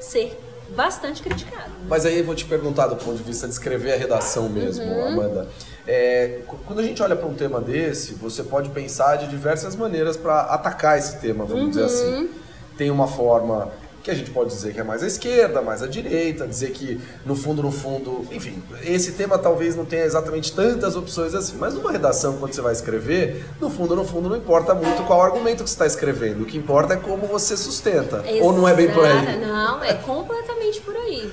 ser 0.00 0.38
bastante 0.70 1.22
criticado. 1.22 1.70
Mas 1.88 2.04
aí 2.04 2.18
eu 2.18 2.24
vou 2.24 2.34
te 2.34 2.44
perguntar 2.44 2.88
do 2.88 2.96
ponto 2.96 3.16
de 3.16 3.22
vista 3.22 3.46
de 3.46 3.52
escrever 3.52 3.92
a 3.92 3.96
redação 3.96 4.48
mesmo, 4.48 4.84
uhum. 4.84 5.08
Amanda. 5.08 5.48
É, 5.86 6.40
quando 6.66 6.80
a 6.80 6.82
gente 6.82 7.00
olha 7.02 7.14
para 7.14 7.26
um 7.26 7.34
tema 7.34 7.60
desse, 7.60 8.14
você 8.14 8.42
pode 8.42 8.70
pensar 8.70 9.16
de 9.16 9.28
diversas 9.28 9.76
maneiras 9.76 10.16
para 10.16 10.40
atacar 10.42 10.98
esse 10.98 11.20
tema, 11.20 11.44
vamos 11.44 11.64
uhum. 11.64 11.70
dizer 11.70 11.84
assim. 11.84 12.30
Tem 12.76 12.90
uma 12.90 13.06
forma 13.06 13.70
que 14.06 14.10
a 14.12 14.14
gente 14.14 14.30
pode 14.30 14.50
dizer 14.50 14.72
que 14.72 14.78
é 14.78 14.84
mais 14.84 15.02
à 15.02 15.06
esquerda, 15.08 15.60
mais 15.60 15.82
à 15.82 15.88
direita, 15.88 16.46
dizer 16.46 16.70
que 16.70 17.00
no 17.24 17.34
fundo, 17.34 17.60
no 17.60 17.72
fundo, 17.72 18.24
enfim, 18.30 18.62
esse 18.84 19.14
tema 19.14 19.36
talvez 19.36 19.74
não 19.74 19.84
tenha 19.84 20.04
exatamente 20.04 20.52
tantas 20.52 20.94
opções 20.94 21.34
assim, 21.34 21.56
mas 21.56 21.74
numa 21.74 21.90
redação, 21.90 22.36
quando 22.38 22.52
você 22.52 22.60
vai 22.60 22.72
escrever, 22.72 23.44
no 23.60 23.68
fundo, 23.68 23.96
no 23.96 24.04
fundo, 24.04 24.28
não 24.28 24.36
importa 24.36 24.76
muito 24.76 25.02
qual 25.08 25.20
argumento 25.20 25.64
que 25.64 25.68
você 25.68 25.74
está 25.74 25.86
escrevendo, 25.86 26.44
o 26.44 26.46
que 26.46 26.56
importa 26.56 26.94
é 26.94 26.96
como 26.96 27.26
você 27.26 27.56
sustenta. 27.56 28.18
Exato. 28.18 28.44
Ou 28.44 28.52
não 28.52 28.68
é 28.68 28.74
bem 28.74 28.92
por 28.92 29.04
aí? 29.04 29.40
Não, 29.44 29.82
é 29.82 29.94
completamente 29.94 30.80
por 30.82 30.94
aí. 30.94 31.32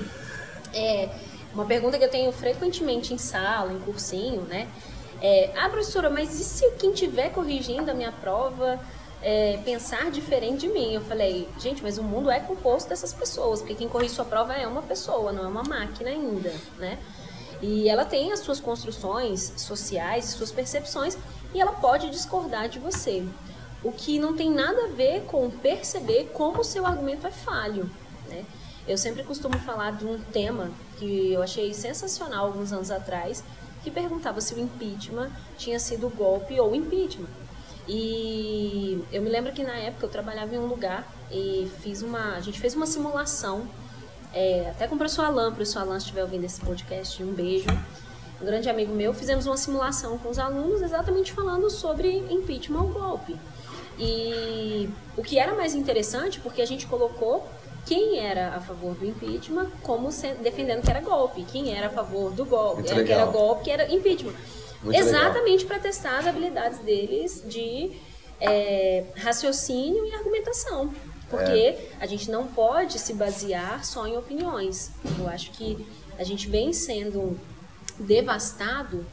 É 0.74 1.10
uma 1.54 1.66
pergunta 1.66 1.96
que 1.96 2.04
eu 2.04 2.10
tenho 2.10 2.32
frequentemente 2.32 3.14
em 3.14 3.18
sala, 3.18 3.72
em 3.72 3.78
cursinho, 3.78 4.42
né? 4.48 4.66
É, 5.22 5.52
ah, 5.56 5.68
professora, 5.68 6.10
mas 6.10 6.40
e 6.40 6.42
se 6.42 6.68
quem 6.72 6.90
estiver 6.90 7.30
corrigindo 7.30 7.88
a 7.88 7.94
minha 7.94 8.10
prova 8.10 8.80
é, 9.24 9.58
pensar 9.64 10.10
diferente 10.10 10.60
de 10.60 10.68
mim. 10.68 10.92
Eu 10.92 11.00
falei, 11.00 11.48
gente, 11.58 11.82
mas 11.82 11.96
o 11.96 12.02
mundo 12.02 12.30
é 12.30 12.38
composto 12.38 12.90
dessas 12.90 13.12
pessoas, 13.12 13.60
porque 13.60 13.74
quem 13.74 13.88
corrige 13.88 14.14
sua 14.14 14.24
prova 14.26 14.52
é 14.52 14.66
uma 14.66 14.82
pessoa, 14.82 15.32
não 15.32 15.44
é 15.44 15.48
uma 15.48 15.62
máquina 15.62 16.10
ainda, 16.10 16.54
né? 16.78 16.98
E 17.62 17.88
ela 17.88 18.04
tem 18.04 18.30
as 18.30 18.40
suas 18.40 18.60
construções 18.60 19.54
sociais, 19.56 20.26
suas 20.26 20.52
percepções, 20.52 21.16
e 21.54 21.60
ela 21.60 21.72
pode 21.72 22.10
discordar 22.10 22.68
de 22.68 22.78
você. 22.78 23.26
O 23.82 23.90
que 23.90 24.18
não 24.18 24.36
tem 24.36 24.50
nada 24.50 24.84
a 24.84 24.88
ver 24.88 25.22
com 25.22 25.50
perceber 25.50 26.30
como 26.34 26.60
o 26.60 26.64
seu 26.64 26.84
argumento 26.84 27.26
é 27.26 27.30
falho, 27.30 27.90
né? 28.28 28.44
Eu 28.86 28.98
sempre 28.98 29.24
costumo 29.24 29.58
falar 29.60 29.92
de 29.92 30.04
um 30.04 30.18
tema 30.20 30.70
que 30.98 31.32
eu 31.32 31.42
achei 31.42 31.72
sensacional 31.72 32.46
alguns 32.46 32.70
anos 32.70 32.90
atrás, 32.90 33.42
que 33.82 33.90
perguntava 33.90 34.42
se 34.42 34.54
o 34.54 34.60
impeachment 34.60 35.30
tinha 35.56 35.78
sido 35.78 36.10
golpe 36.10 36.60
ou 36.60 36.74
impeachment. 36.74 37.43
E 37.86 39.04
eu 39.12 39.20
me 39.20 39.28
lembro 39.28 39.52
que 39.52 39.62
na 39.62 39.76
época 39.76 40.06
eu 40.06 40.10
trabalhava 40.10 40.54
em 40.54 40.58
um 40.58 40.66
lugar 40.66 41.06
e 41.30 41.70
fiz 41.80 42.02
uma, 42.02 42.34
a 42.34 42.40
gente 42.40 42.58
fez 42.58 42.74
uma 42.74 42.86
simulação, 42.86 43.68
é, 44.32 44.70
até 44.70 44.86
com 44.86 44.94
o 44.94 44.98
professor 44.98 45.24
Alain, 45.24 45.46
para 45.46 45.52
o 45.52 45.54
professor 45.56 45.80
Alain 45.80 45.98
estiver 45.98 46.22
ouvindo 46.22 46.44
esse 46.44 46.60
podcast, 46.60 47.22
um 47.22 47.32
beijo. 47.32 47.68
Um 48.40 48.44
grande 48.44 48.68
amigo 48.68 48.92
meu, 48.92 49.14
fizemos 49.14 49.46
uma 49.46 49.56
simulação 49.56 50.18
com 50.18 50.28
os 50.28 50.38
alunos 50.38 50.82
exatamente 50.82 51.32
falando 51.32 51.70
sobre 51.70 52.18
impeachment 52.30 52.80
ou 52.80 52.88
golpe. 52.88 53.36
E 53.98 54.88
o 55.16 55.22
que 55.22 55.38
era 55.38 55.54
mais 55.54 55.74
interessante, 55.74 56.40
porque 56.40 56.60
a 56.60 56.66
gente 56.66 56.86
colocou 56.86 57.46
quem 57.86 58.18
era 58.18 58.56
a 58.56 58.60
favor 58.60 58.94
do 58.94 59.06
impeachment 59.06 59.70
como 59.82 60.08
defendendo 60.42 60.82
que 60.82 60.90
era 60.90 61.00
golpe, 61.00 61.44
quem 61.44 61.76
era 61.76 61.86
a 61.86 61.90
favor 61.90 62.32
do 62.32 62.44
golpe, 62.44 62.90
era, 62.90 63.04
que 63.04 63.12
era 63.12 63.26
golpe, 63.26 63.64
que 63.64 63.70
era 63.70 63.92
impeachment. 63.92 64.34
Muito 64.84 64.98
exatamente 64.98 65.64
para 65.64 65.78
testar 65.78 66.18
as 66.18 66.26
habilidades 66.26 66.78
deles 66.80 67.42
de 67.46 67.92
é, 68.40 69.04
raciocínio 69.16 70.04
e 70.06 70.14
argumentação. 70.14 70.92
Porque 71.30 71.50
é. 71.50 71.88
a 72.00 72.06
gente 72.06 72.30
não 72.30 72.46
pode 72.46 72.98
se 72.98 73.14
basear 73.14 73.84
só 73.84 74.06
em 74.06 74.16
opiniões. 74.16 74.92
Eu 75.18 75.28
acho 75.28 75.50
que 75.52 75.84
a 76.18 76.22
gente 76.22 76.48
vem 76.48 76.72
sendo 76.72 77.38
devastado 77.98 79.06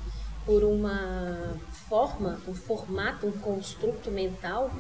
por 0.46 0.64
uma 0.64 1.56
forma, 1.88 2.42
um 2.48 2.54
formato, 2.54 3.28
um 3.28 3.32
construto 3.32 4.12
mental 4.12 4.72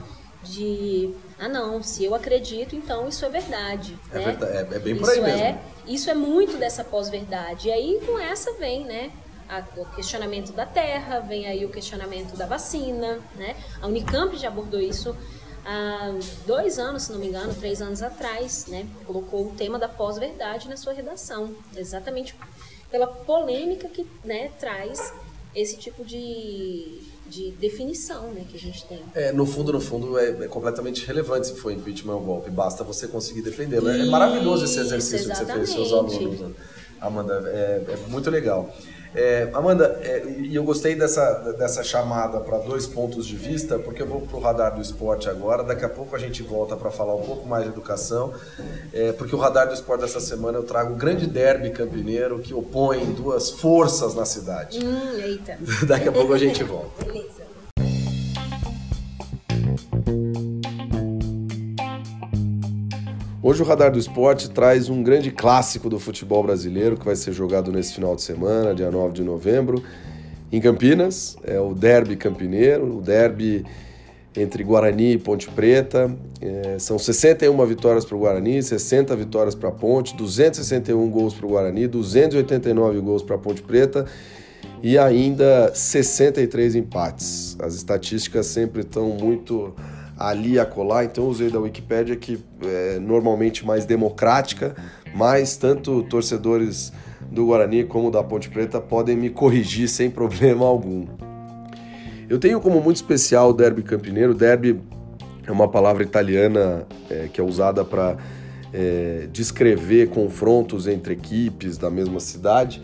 de 0.43 1.13
ah 1.37 1.47
não, 1.47 1.83
se 1.83 2.03
eu 2.03 2.15
acredito, 2.15 2.75
então 2.75 3.07
isso 3.07 3.23
é 3.25 3.29
verdade. 3.29 3.97
É, 4.11 4.17
né? 4.17 4.25
verdade, 4.25 4.57
é, 4.57 4.75
é 4.75 4.79
bem 4.79 4.95
por 4.95 5.03
isso 5.03 5.11
aí 5.11 5.21
mesmo. 5.21 5.41
É, 5.41 5.61
isso 5.87 6.09
é 6.09 6.15
muito 6.15 6.57
dessa 6.57 6.83
pós-verdade. 6.83 7.67
E 7.67 7.71
aí 7.71 8.01
com 8.05 8.17
essa 8.19 8.53
vem, 8.53 8.83
né? 8.83 9.11
O 9.77 9.85
questionamento 9.95 10.51
da 10.53 10.65
terra, 10.65 11.19
vem 11.19 11.47
aí 11.47 11.65
o 11.65 11.69
questionamento 11.69 12.35
da 12.37 12.45
vacina, 12.45 13.19
né? 13.35 13.55
A 13.81 13.87
Unicamp 13.87 14.35
já 14.37 14.47
abordou 14.47 14.79
isso 14.79 15.15
há 15.65 16.13
dois 16.45 16.79
anos, 16.79 17.03
se 17.03 17.11
não 17.11 17.19
me 17.19 17.27
engano, 17.27 17.53
três 17.53 17.81
anos 17.81 18.01
atrás, 18.01 18.67
né? 18.67 18.87
Colocou 19.05 19.47
o 19.47 19.55
tema 19.55 19.77
da 19.77 19.87
pós-verdade 19.87 20.69
na 20.69 20.77
sua 20.77 20.93
redação, 20.93 21.53
exatamente 21.75 22.35
pela 22.89 23.07
polêmica 23.07 23.87
que 23.87 24.05
né, 24.23 24.51
traz 24.59 25.13
esse 25.55 25.77
tipo 25.77 26.03
de, 26.03 26.99
de 27.27 27.51
definição 27.51 28.31
né, 28.31 28.45
que 28.49 28.57
a 28.57 28.59
gente 28.59 28.85
tem. 28.85 29.01
É, 29.13 29.31
no 29.31 29.45
fundo, 29.45 29.71
no 29.71 29.81
fundo, 29.81 30.17
é, 30.17 30.29
é 30.29 30.47
completamente 30.47 31.05
relevante 31.05 31.47
se 31.47 31.55
for 31.55 31.71
impeachment 31.71 32.15
ou 32.15 32.21
golpe, 32.21 32.49
basta 32.49 32.83
você 32.83 33.07
conseguir 33.07 33.41
defendê-lo. 33.41 33.89
É 33.89 34.05
maravilhoso 34.05 34.65
esse 34.65 34.79
exercício 34.79 35.31
exatamente. 35.31 35.61
que 35.61 35.67
você 35.67 35.75
fez 35.75 35.89
com 35.89 35.89
seus 35.89 36.21
alunos, 36.21 36.55
Amanda, 36.99 37.41
é, 37.47 37.83
é 37.93 37.97
muito 38.07 38.29
legal. 38.29 38.73
É, 39.13 39.49
Amanda, 39.53 39.99
é, 40.03 40.23
e 40.39 40.55
eu 40.55 40.63
gostei 40.63 40.95
dessa, 40.95 41.53
dessa 41.57 41.83
chamada 41.83 42.39
para 42.39 42.57
dois 42.59 42.87
pontos 42.87 43.25
de 43.27 43.35
vista, 43.35 43.77
porque 43.77 44.01
eu 44.01 44.07
vou 44.07 44.21
para 44.21 44.37
o 44.37 44.39
radar 44.39 44.75
do 44.75 44.81
esporte 44.81 45.29
agora. 45.29 45.63
Daqui 45.63 45.83
a 45.83 45.89
pouco 45.89 46.15
a 46.15 46.19
gente 46.19 46.41
volta 46.41 46.77
para 46.77 46.89
falar 46.89 47.15
um 47.15 47.21
pouco 47.21 47.47
mais 47.47 47.63
de 47.63 47.69
educação, 47.69 48.33
é, 48.93 49.11
porque 49.11 49.35
o 49.35 49.37
radar 49.37 49.67
do 49.67 49.73
esporte 49.73 50.01
dessa 50.01 50.19
semana 50.19 50.57
eu 50.57 50.63
trago 50.63 50.93
o 50.93 50.95
grande 50.95 51.27
derby 51.27 51.71
campineiro 51.71 52.39
que 52.39 52.53
opõe 52.53 53.05
duas 53.13 53.49
forças 53.49 54.15
na 54.15 54.25
cidade. 54.25 54.79
Hum, 54.79 55.19
eita. 55.19 55.57
Daqui 55.85 56.07
a 56.07 56.11
pouco 56.11 56.33
a 56.33 56.37
gente 56.37 56.63
volta. 56.63 57.03
Beleza. 57.03 57.40
Hoje 63.43 63.63
o 63.63 63.65
Radar 63.65 63.91
do 63.91 63.97
Esporte 63.97 64.51
traz 64.51 64.87
um 64.87 65.01
grande 65.01 65.31
clássico 65.31 65.89
do 65.89 65.99
futebol 65.99 66.43
brasileiro 66.43 66.95
que 66.95 67.03
vai 67.03 67.15
ser 67.15 67.33
jogado 67.33 67.71
nesse 67.71 67.95
final 67.95 68.15
de 68.15 68.21
semana, 68.21 68.75
dia 68.75 68.91
9 68.91 69.13
de 69.13 69.23
novembro, 69.23 69.83
em 70.51 70.61
Campinas. 70.61 71.35
É 71.43 71.59
o 71.59 71.73
Derby 71.73 72.15
Campineiro, 72.15 72.97
o 72.97 73.01
derby 73.01 73.65
entre 74.37 74.63
Guarani 74.63 75.13
e 75.13 75.17
Ponte 75.17 75.49
Preta. 75.49 76.15
É, 76.39 76.77
são 76.77 76.99
61 76.99 77.65
vitórias 77.65 78.05
para 78.05 78.15
o 78.15 78.19
Guarani, 78.19 78.61
60 78.61 79.15
vitórias 79.15 79.55
para 79.55 79.69
a 79.69 79.71
Ponte, 79.71 80.15
261 80.15 81.09
gols 81.09 81.33
para 81.33 81.45
o 81.47 81.49
Guarani, 81.49 81.87
289 81.87 82.99
gols 82.99 83.23
para 83.23 83.37
a 83.37 83.39
Ponte 83.39 83.63
Preta 83.63 84.05
e 84.83 84.99
ainda 84.99 85.71
63 85.73 86.75
empates. 86.75 87.57
As 87.59 87.73
estatísticas 87.73 88.45
sempre 88.45 88.81
estão 88.81 89.09
muito 89.09 89.73
ali 90.17 90.59
a 90.59 90.65
colar, 90.65 91.05
então 91.05 91.27
usei 91.27 91.49
da 91.49 91.59
Wikipédia 91.59 92.15
que 92.15 92.39
é 92.63 92.99
normalmente 92.99 93.65
mais 93.65 93.85
democrática, 93.85 94.75
mas 95.15 95.57
tanto 95.57 96.03
torcedores 96.03 96.93
do 97.31 97.45
Guarani 97.45 97.83
como 97.83 98.11
da 98.11 98.23
Ponte 98.23 98.49
Preta 98.49 98.79
podem 98.79 99.15
me 99.15 99.29
corrigir 99.29 99.87
sem 99.87 100.09
problema 100.09 100.65
algum. 100.65 101.05
Eu 102.29 102.39
tenho 102.39 102.61
como 102.61 102.79
muito 102.79 102.95
especial 102.95 103.49
o 103.49 103.53
derby 103.53 103.83
campineiro. 103.83 104.33
Derby 104.33 104.79
é 105.45 105.51
uma 105.51 105.67
palavra 105.67 106.01
italiana 106.01 106.87
é, 107.09 107.27
que 107.31 107.41
é 107.41 107.43
usada 107.43 107.83
para 107.83 108.15
é, 108.73 109.27
descrever 109.31 110.09
confrontos 110.09 110.87
entre 110.87 111.13
equipes 111.13 111.77
da 111.77 111.89
mesma 111.89 112.19
cidade. 112.19 112.81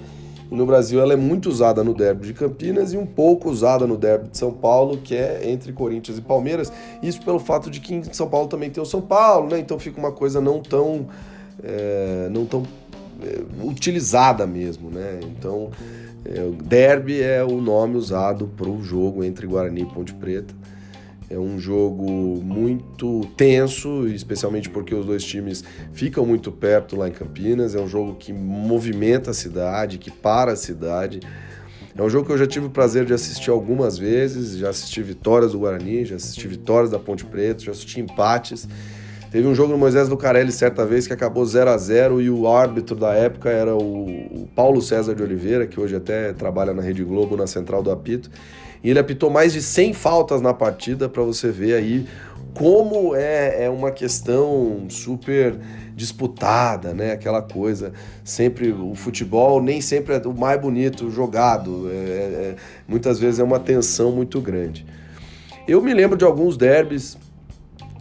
E 0.49 0.55
no 0.55 0.65
Brasil 0.65 1.01
ela 1.01 1.13
é 1.13 1.15
muito 1.15 1.49
usada 1.49 1.83
no 1.83 1.93
derby 1.93 2.27
de 2.27 2.33
Campinas 2.33 2.93
e 2.93 2.97
um 2.97 3.05
pouco 3.05 3.49
usada 3.49 3.85
no 3.85 3.97
derby 3.97 4.29
de 4.29 4.37
São 4.37 4.51
Paulo, 4.51 4.97
que 4.97 5.15
é 5.15 5.49
entre 5.49 5.73
Corinthians 5.73 6.17
e 6.17 6.21
Palmeiras. 6.21 6.71
Isso 7.01 7.21
pelo 7.21 7.39
fato 7.39 7.69
de 7.69 7.79
que 7.79 7.93
em 7.93 8.03
São 8.13 8.29
Paulo 8.29 8.47
também 8.47 8.69
tem 8.69 8.81
o 8.81 8.85
São 8.85 9.01
Paulo, 9.01 9.49
né? 9.49 9.59
Então 9.59 9.77
fica 9.77 9.99
uma 9.99 10.11
coisa 10.11 10.39
não 10.39 10.61
tão, 10.61 11.07
é, 11.63 12.29
não 12.31 12.45
tão 12.45 12.63
é, 13.21 13.41
utilizada 13.63 14.47
mesmo, 14.47 14.89
né? 14.89 15.19
Então 15.23 15.69
é, 16.23 16.49
derby 16.63 17.21
é 17.21 17.43
o 17.43 17.61
nome 17.61 17.95
usado 17.95 18.47
para 18.55 18.69
o 18.69 18.81
jogo 18.81 19.23
entre 19.23 19.45
Guarani 19.47 19.81
e 19.81 19.85
Ponte 19.85 20.13
Preta. 20.13 20.53
É 21.29 21.37
um 21.37 21.59
jogo 21.59 22.41
muito 22.41 23.27
tenso, 23.35 24.07
especialmente 24.07 24.69
porque 24.69 24.95
os 24.95 25.05
dois 25.05 25.23
times 25.23 25.61
ficam 25.91 26.25
muito 26.25 26.51
perto 26.53 26.95
lá 26.95 27.09
em 27.09 27.11
Campinas. 27.11 27.75
É 27.75 27.79
um 27.79 27.87
jogo 27.87 28.15
que 28.15 28.31
movimenta 28.31 29.31
a 29.31 29.33
cidade, 29.33 29.97
que 29.97 30.09
para 30.09 30.53
a 30.53 30.55
cidade. 30.55 31.19
É 31.97 32.01
um 32.01 32.09
jogo 32.09 32.27
que 32.27 32.31
eu 32.31 32.37
já 32.37 32.47
tive 32.47 32.67
o 32.67 32.69
prazer 32.69 33.03
de 33.03 33.13
assistir 33.13 33.49
algumas 33.49 33.97
vezes. 33.97 34.57
Já 34.57 34.69
assisti 34.69 35.01
vitórias 35.01 35.51
do 35.51 35.59
Guarani, 35.59 36.05
já 36.05 36.15
assisti 36.15 36.47
vitórias 36.47 36.91
da 36.91 36.99
Ponte 36.99 37.25
Preta, 37.25 37.61
já 37.61 37.71
assisti 37.71 37.99
empates. 37.99 38.65
Teve 39.29 39.45
um 39.45 39.53
jogo 39.53 39.73
no 39.73 39.77
Moisés 39.77 40.07
Lucarelli 40.07 40.53
certa 40.53 40.85
vez 40.85 41.05
que 41.05 41.11
acabou 41.11 41.45
0 41.45 41.69
a 41.69 41.77
0 41.77 42.21
e 42.21 42.29
o 42.29 42.47
árbitro 42.47 42.95
da 42.95 43.13
época 43.13 43.49
era 43.49 43.75
o 43.75 44.47
Paulo 44.55 44.81
César 44.81 45.13
de 45.13 45.21
Oliveira, 45.21 45.67
que 45.67 45.77
hoje 45.77 45.97
até 45.97 46.31
trabalha 46.31 46.73
na 46.73 46.81
Rede 46.81 47.03
Globo, 47.03 47.35
na 47.35 47.45
central 47.45 47.83
do 47.83 47.91
apito. 47.91 48.29
E 48.83 48.89
ele 48.89 48.99
apitou 48.99 49.29
mais 49.29 49.53
de 49.53 49.61
100 49.61 49.93
faltas 49.93 50.41
na 50.41 50.53
partida 50.53 51.09
para 51.09 51.23
você 51.23 51.51
ver 51.51 51.75
aí 51.75 52.07
como 52.53 53.15
é, 53.15 53.65
é 53.65 53.69
uma 53.69 53.91
questão 53.91 54.85
super 54.89 55.55
disputada, 55.95 56.93
né? 56.93 57.11
Aquela 57.11 57.41
coisa, 57.41 57.93
sempre 58.23 58.71
o 58.71 58.95
futebol 58.95 59.61
nem 59.61 59.79
sempre 59.79 60.15
é 60.15 60.27
o 60.27 60.33
mais 60.33 60.59
bonito 60.59 61.09
jogado, 61.11 61.89
é, 61.91 61.93
é, 61.93 62.55
muitas 62.87 63.19
vezes 63.19 63.39
é 63.39 63.43
uma 63.43 63.59
tensão 63.59 64.11
muito 64.11 64.41
grande. 64.41 64.85
Eu 65.67 65.81
me 65.81 65.93
lembro 65.93 66.17
de 66.17 66.25
alguns 66.25 66.57
derbys 66.57 67.17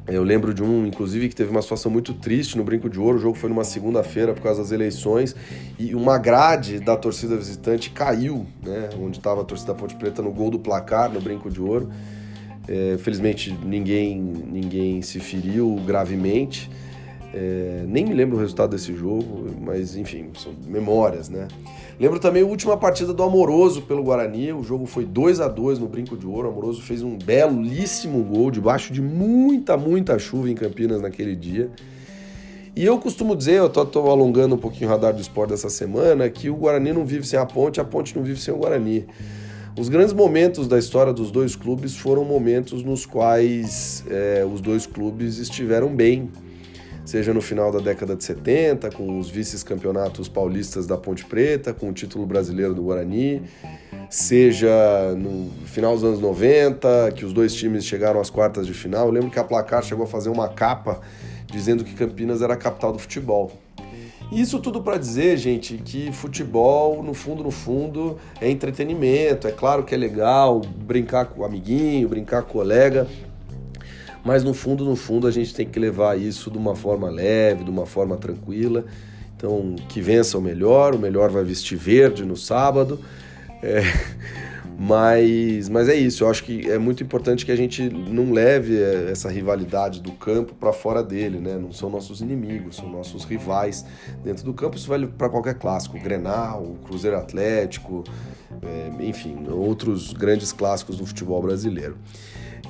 eu 0.08 0.22
lembro 0.22 0.54
de 0.54 0.62
um, 0.62 0.86
inclusive, 0.86 1.28
que 1.28 1.34
teve 1.34 1.50
uma 1.50 1.62
situação 1.62 1.90
muito 1.90 2.14
triste 2.14 2.56
no 2.56 2.62
Brinco 2.62 2.88
de 2.88 2.98
Ouro. 2.98 3.18
O 3.18 3.20
jogo 3.20 3.36
foi 3.36 3.48
numa 3.48 3.64
segunda-feira 3.64 4.32
por 4.32 4.42
causa 4.42 4.62
das 4.62 4.70
eleições 4.70 5.34
e 5.78 5.94
uma 5.94 6.16
grade 6.16 6.78
da 6.78 6.96
torcida 6.96 7.36
visitante 7.36 7.90
caiu, 7.90 8.46
né? 8.62 8.90
Onde 9.00 9.18
estava 9.18 9.40
a 9.42 9.44
torcida 9.44 9.74
Ponte 9.74 9.96
Preta 9.96 10.22
no 10.22 10.30
gol 10.30 10.50
do 10.50 10.58
placar 10.58 11.10
no 11.10 11.20
Brinco 11.20 11.50
de 11.50 11.60
Ouro. 11.60 11.90
É, 12.68 12.96
felizmente 12.98 13.52
ninguém, 13.64 14.20
ninguém 14.20 15.02
se 15.02 15.18
feriu 15.18 15.76
gravemente. 15.84 16.70
É, 17.34 17.84
nem 17.86 18.04
me 18.04 18.14
lembro 18.14 18.36
o 18.36 18.40
resultado 18.40 18.70
desse 18.70 18.94
jogo, 18.94 19.46
mas 19.60 19.96
enfim, 19.96 20.30
são 20.38 20.54
memórias, 20.66 21.28
né? 21.28 21.48
Lembro 21.98 22.20
também 22.20 22.42
a 22.42 22.46
última 22.46 22.76
partida 22.76 23.14
do 23.14 23.22
Amoroso 23.22 23.80
pelo 23.82 24.02
Guarani. 24.02 24.52
O 24.52 24.62
jogo 24.62 24.84
foi 24.84 25.06
2 25.06 25.40
a 25.40 25.48
2 25.48 25.78
no 25.78 25.88
Brinco 25.88 26.14
de 26.14 26.26
Ouro. 26.26 26.48
O 26.48 26.50
Amoroso 26.50 26.82
fez 26.82 27.02
um 27.02 27.16
belíssimo 27.16 28.22
gol 28.22 28.50
debaixo 28.50 28.92
de 28.92 29.00
muita, 29.00 29.78
muita 29.78 30.18
chuva 30.18 30.50
em 30.50 30.54
Campinas 30.54 31.00
naquele 31.00 31.34
dia. 31.34 31.70
E 32.74 32.84
eu 32.84 32.98
costumo 32.98 33.34
dizer, 33.34 33.54
eu 33.54 33.70
tô, 33.70 33.86
tô, 33.86 34.10
alongando 34.10 34.54
um 34.54 34.58
pouquinho 34.58 34.90
o 34.90 34.92
radar 34.92 35.14
do 35.14 35.20
esporte 35.22 35.50
dessa 35.50 35.70
semana, 35.70 36.28
que 36.28 36.50
o 36.50 36.56
Guarani 36.56 36.92
não 36.92 37.06
vive 37.06 37.26
sem 37.26 37.38
a 37.38 37.46
ponte, 37.46 37.80
a 37.80 37.84
ponte 37.84 38.14
não 38.14 38.22
vive 38.22 38.38
sem 38.38 38.52
o 38.52 38.58
Guarani. 38.58 39.06
Os 39.78 39.88
grandes 39.88 40.12
momentos 40.12 40.68
da 40.68 40.78
história 40.78 41.10
dos 41.10 41.30
dois 41.30 41.56
clubes 41.56 41.96
foram 41.96 42.22
momentos 42.22 42.82
nos 42.82 43.06
quais 43.06 44.04
é, 44.10 44.46
os 44.50 44.60
dois 44.60 44.86
clubes 44.86 45.38
estiveram 45.38 45.88
bem, 45.96 46.30
seja 47.06 47.32
no 47.32 47.40
final 47.40 47.70
da 47.70 47.78
década 47.78 48.16
de 48.16 48.24
70, 48.24 48.90
com 48.90 49.18
os 49.18 49.30
vices-campeonatos 49.30 50.28
paulistas 50.28 50.86
da 50.86 50.98
Ponte 50.98 51.24
Preta, 51.24 51.72
com 51.72 51.88
o 51.88 51.92
título 51.92 52.26
brasileiro 52.26 52.74
do 52.74 52.82
Guarani, 52.82 53.42
seja 54.10 55.14
no 55.16 55.50
final 55.66 55.94
dos 55.94 56.02
anos 56.02 56.20
90, 56.20 57.12
que 57.14 57.24
os 57.24 57.32
dois 57.32 57.54
times 57.54 57.86
chegaram 57.86 58.20
às 58.20 58.28
quartas 58.28 58.66
de 58.66 58.74
final. 58.74 59.06
Eu 59.06 59.12
lembro 59.12 59.30
que 59.30 59.38
a 59.38 59.44
Placar 59.44 59.84
chegou 59.84 60.04
a 60.04 60.08
fazer 60.08 60.30
uma 60.30 60.48
capa 60.48 61.00
dizendo 61.46 61.84
que 61.84 61.94
Campinas 61.94 62.42
era 62.42 62.54
a 62.54 62.56
capital 62.56 62.92
do 62.92 62.98
futebol. 62.98 63.52
Isso 64.32 64.58
tudo 64.58 64.82
para 64.82 64.98
dizer, 64.98 65.36
gente, 65.36 65.78
que 65.78 66.10
futebol, 66.10 67.00
no 67.00 67.14
fundo, 67.14 67.44
no 67.44 67.52
fundo, 67.52 68.18
é 68.40 68.50
entretenimento. 68.50 69.46
É 69.46 69.52
claro 69.52 69.84
que 69.84 69.94
é 69.94 69.98
legal 69.98 70.60
brincar 70.60 71.26
com 71.26 71.42
o 71.42 71.44
amiguinho, 71.44 72.08
brincar 72.08 72.42
com 72.42 72.48
o 72.48 72.52
colega, 72.54 73.06
mas 74.26 74.42
no 74.42 74.52
fundo, 74.52 74.84
no 74.84 74.96
fundo, 74.96 75.28
a 75.28 75.30
gente 75.30 75.54
tem 75.54 75.64
que 75.64 75.78
levar 75.78 76.18
isso 76.18 76.50
de 76.50 76.58
uma 76.58 76.74
forma 76.74 77.08
leve, 77.08 77.62
de 77.62 77.70
uma 77.70 77.86
forma 77.86 78.16
tranquila. 78.16 78.84
Então, 79.36 79.76
que 79.88 80.00
vença 80.00 80.36
o 80.36 80.40
melhor, 80.40 80.96
o 80.96 80.98
melhor 80.98 81.30
vai 81.30 81.44
vestir 81.44 81.78
verde 81.78 82.24
no 82.24 82.36
sábado. 82.36 82.98
É, 83.62 83.82
mas, 84.78 85.70
mas 85.70 85.88
é 85.88 85.94
isso, 85.94 86.24
eu 86.24 86.28
acho 86.28 86.44
que 86.44 86.70
é 86.70 86.76
muito 86.76 87.02
importante 87.02 87.46
que 87.46 87.52
a 87.52 87.56
gente 87.56 87.88
não 87.88 88.30
leve 88.30 88.76
é, 88.76 89.10
essa 89.10 89.30
rivalidade 89.30 90.02
do 90.02 90.12
campo 90.12 90.54
para 90.54 90.70
fora 90.70 91.02
dele, 91.02 91.38
né? 91.38 91.56
Não 91.56 91.72
são 91.72 91.88
nossos 91.88 92.20
inimigos, 92.20 92.76
são 92.76 92.88
nossos 92.90 93.24
rivais 93.24 93.86
dentro 94.22 94.44
do 94.44 94.52
campo. 94.52 94.76
Isso 94.76 94.86
vale 94.86 95.06
para 95.06 95.30
qualquer 95.30 95.54
clássico, 95.54 95.98
Grenal, 95.98 96.76
Cruzeiro 96.84 97.16
Atlético, 97.16 98.04
é, 98.62 99.04
enfim, 99.04 99.46
outros 99.48 100.12
grandes 100.12 100.52
clássicos 100.52 100.98
do 100.98 101.06
futebol 101.06 101.40
brasileiro. 101.40 101.96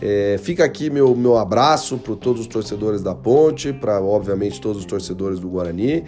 É, 0.01 0.39
fica 0.41 0.65
aqui 0.65 0.91
meu, 0.91 1.15
meu 1.17 1.37
abraço 1.37 1.99
para 1.99 2.15
todos 2.15 2.43
os 2.43 2.47
torcedores 2.47 3.03
da 3.03 3.17
Ponte, 3.17 3.73
para 3.73 4.01
obviamente 4.01 4.61
todos 4.61 4.79
os 4.79 4.85
torcedores 4.85 5.41
do 5.41 5.49
Guarani. 5.49 6.05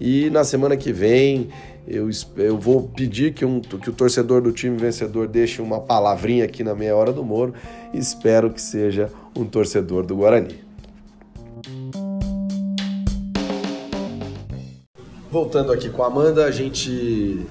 E 0.00 0.28
na 0.30 0.44
semana 0.44 0.76
que 0.76 0.92
vem 0.92 1.48
eu, 1.88 2.10
eu 2.36 2.58
vou 2.58 2.82
pedir 2.82 3.32
que, 3.32 3.44
um, 3.44 3.60
que 3.60 3.88
o 3.88 3.92
torcedor 3.92 4.42
do 4.42 4.52
time 4.52 4.76
vencedor 4.76 5.26
deixe 5.26 5.62
uma 5.62 5.80
palavrinha 5.80 6.44
aqui 6.44 6.62
na 6.62 6.74
meia 6.74 6.94
hora 6.94 7.12
do 7.12 7.24
Moro. 7.24 7.54
Espero 7.94 8.50
que 8.50 8.60
seja 8.60 9.10
um 9.34 9.46
torcedor 9.46 10.04
do 10.04 10.16
Guarani. 10.16 10.60
Voltando 15.30 15.72
aqui 15.72 15.88
com 15.88 16.02
a 16.02 16.06
Amanda, 16.06 16.44
a 16.44 16.50
gente 16.50 17.46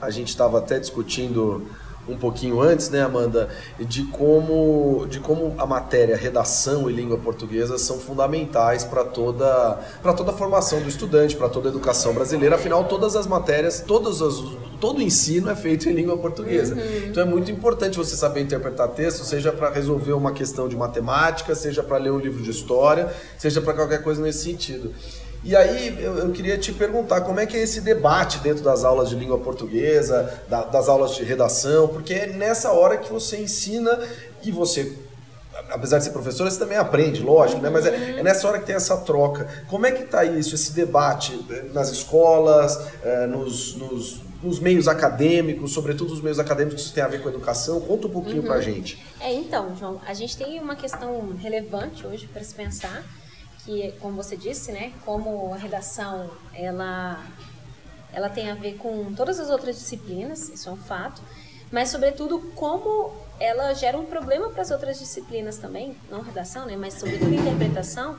a 0.00 0.10
gente 0.10 0.28
estava 0.28 0.58
até 0.58 0.78
discutindo 0.78 1.66
um 2.08 2.16
pouquinho 2.16 2.60
antes, 2.60 2.90
né, 2.90 3.02
Amanda, 3.02 3.48
de 3.78 4.04
como, 4.04 5.06
de 5.08 5.20
como 5.20 5.54
a 5.58 5.66
matéria 5.66 6.16
redação 6.16 6.90
e 6.90 6.92
língua 6.92 7.18
portuguesa 7.18 7.78
são 7.78 7.98
fundamentais 7.98 8.84
para 8.84 9.04
toda, 9.04 9.80
para 10.02 10.12
toda 10.12 10.30
a 10.30 10.34
formação 10.34 10.80
do 10.80 10.88
estudante, 10.88 11.36
para 11.36 11.48
toda 11.48 11.68
a 11.68 11.70
educação 11.70 12.12
brasileira. 12.12 12.56
Afinal, 12.56 12.84
todas 12.84 13.16
as 13.16 13.26
matérias, 13.26 13.80
todos 13.80 14.20
as, 14.20 14.34
todo 14.80 14.98
o 14.98 15.02
ensino 15.02 15.50
é 15.50 15.56
feito 15.56 15.88
em 15.88 15.92
língua 15.92 16.18
portuguesa. 16.18 16.74
Uhum. 16.74 17.06
Então 17.06 17.22
é 17.22 17.26
muito 17.26 17.50
importante 17.50 17.96
você 17.96 18.16
saber 18.16 18.42
interpretar 18.42 18.88
texto, 18.88 19.24
seja 19.24 19.52
para 19.52 19.70
resolver 19.70 20.12
uma 20.12 20.32
questão 20.32 20.68
de 20.68 20.76
matemática, 20.76 21.54
seja 21.54 21.82
para 21.82 21.96
ler 21.98 22.10
um 22.10 22.18
livro 22.18 22.42
de 22.42 22.50
história, 22.50 23.12
seja 23.38 23.60
para 23.60 23.72
qualquer 23.72 24.02
coisa 24.02 24.20
nesse 24.20 24.44
sentido. 24.44 24.92
E 25.44 25.54
aí 25.54 26.02
eu, 26.02 26.18
eu, 26.18 26.32
queria 26.32 26.56
te 26.56 26.72
perguntar 26.72 27.20
como 27.20 27.38
é 27.38 27.44
que 27.44 27.54
é 27.54 27.60
esse 27.60 27.82
debate 27.82 28.38
dentro 28.38 28.64
das 28.64 28.82
aulas 28.82 29.10
de 29.10 29.14
língua 29.14 29.38
portuguesa, 29.38 30.42
da, 30.48 30.64
das 30.64 30.88
aulas 30.88 31.14
de 31.14 31.22
redação, 31.22 31.86
porque 31.88 32.14
é 32.14 32.26
nessa 32.28 32.72
hora 32.72 32.96
que 32.96 33.12
você 33.12 33.36
ensina 33.36 33.98
e 34.42 34.50
você 34.50 34.96
apesar 35.70 35.98
de 35.98 36.04
ser 36.04 36.10
professora, 36.10 36.50
você 36.50 36.58
também 36.58 36.76
aprende, 36.76 37.22
lógico, 37.22 37.60
né? 37.60 37.70
Mas 37.70 37.86
é, 37.86 38.18
é, 38.18 38.22
nessa 38.22 38.46
hora 38.48 38.58
que 38.58 38.66
tem 38.66 38.74
essa 38.74 38.96
troca. 38.98 39.46
Como 39.68 39.86
é 39.86 39.92
que 39.92 40.02
está 40.02 40.24
isso, 40.24 40.54
esse 40.54 40.72
debate 40.72 41.44
eh, 41.50 41.66
nas 41.72 41.90
escolas, 41.90 42.78
é, 43.02 43.26
nos, 43.26 43.76
nos, 43.76 44.20
nos, 44.42 44.60
meios 44.60 44.88
acadêmicos, 44.88 45.72
sobretudo 45.72 46.12
os 46.12 46.20
meios 46.20 46.38
acadêmicos 46.38 46.88
que 46.88 46.94
têm 46.94 47.04
a 47.04 47.08
ver 47.08 47.22
com 47.22 47.28
a 47.28 47.32
educação? 47.32 47.80
Conta 47.80 48.06
um 48.06 48.10
pouquinho 48.10 48.42
uhum. 48.42 48.46
pra 48.46 48.60
gente. 48.60 49.04
É, 49.20 49.32
então, 49.32 49.74
João, 49.76 50.00
a 50.06 50.14
gente 50.14 50.36
tem 50.36 50.60
uma 50.60 50.76
questão 50.76 51.34
relevante 51.36 52.06
hoje 52.06 52.26
para 52.26 52.42
se 52.42 52.54
pensar, 52.54 53.04
que, 53.64 53.92
como 54.00 54.16
você 54.16 54.36
disse, 54.36 54.70
né, 54.72 54.92
como 55.04 55.52
a 55.54 55.56
redação 55.56 56.30
ela, 56.52 57.24
ela 58.12 58.28
tem 58.28 58.50
a 58.50 58.54
ver 58.54 58.76
com 58.76 59.12
todas 59.14 59.40
as 59.40 59.48
outras 59.48 59.76
disciplinas, 59.78 60.48
isso 60.48 60.68
é 60.68 60.72
um 60.72 60.76
fato, 60.76 61.22
mas 61.72 61.88
sobretudo 61.88 62.38
como 62.54 63.12
ela 63.40 63.72
gera 63.72 63.98
um 63.98 64.04
problema 64.04 64.50
para 64.50 64.62
as 64.62 64.70
outras 64.70 64.98
disciplinas 64.98 65.56
também, 65.58 65.96
não 66.10 66.20
redação, 66.20 66.66
né, 66.66 66.76
mas 66.76 66.94
sobretudo 66.94 67.34
interpretação, 67.34 68.18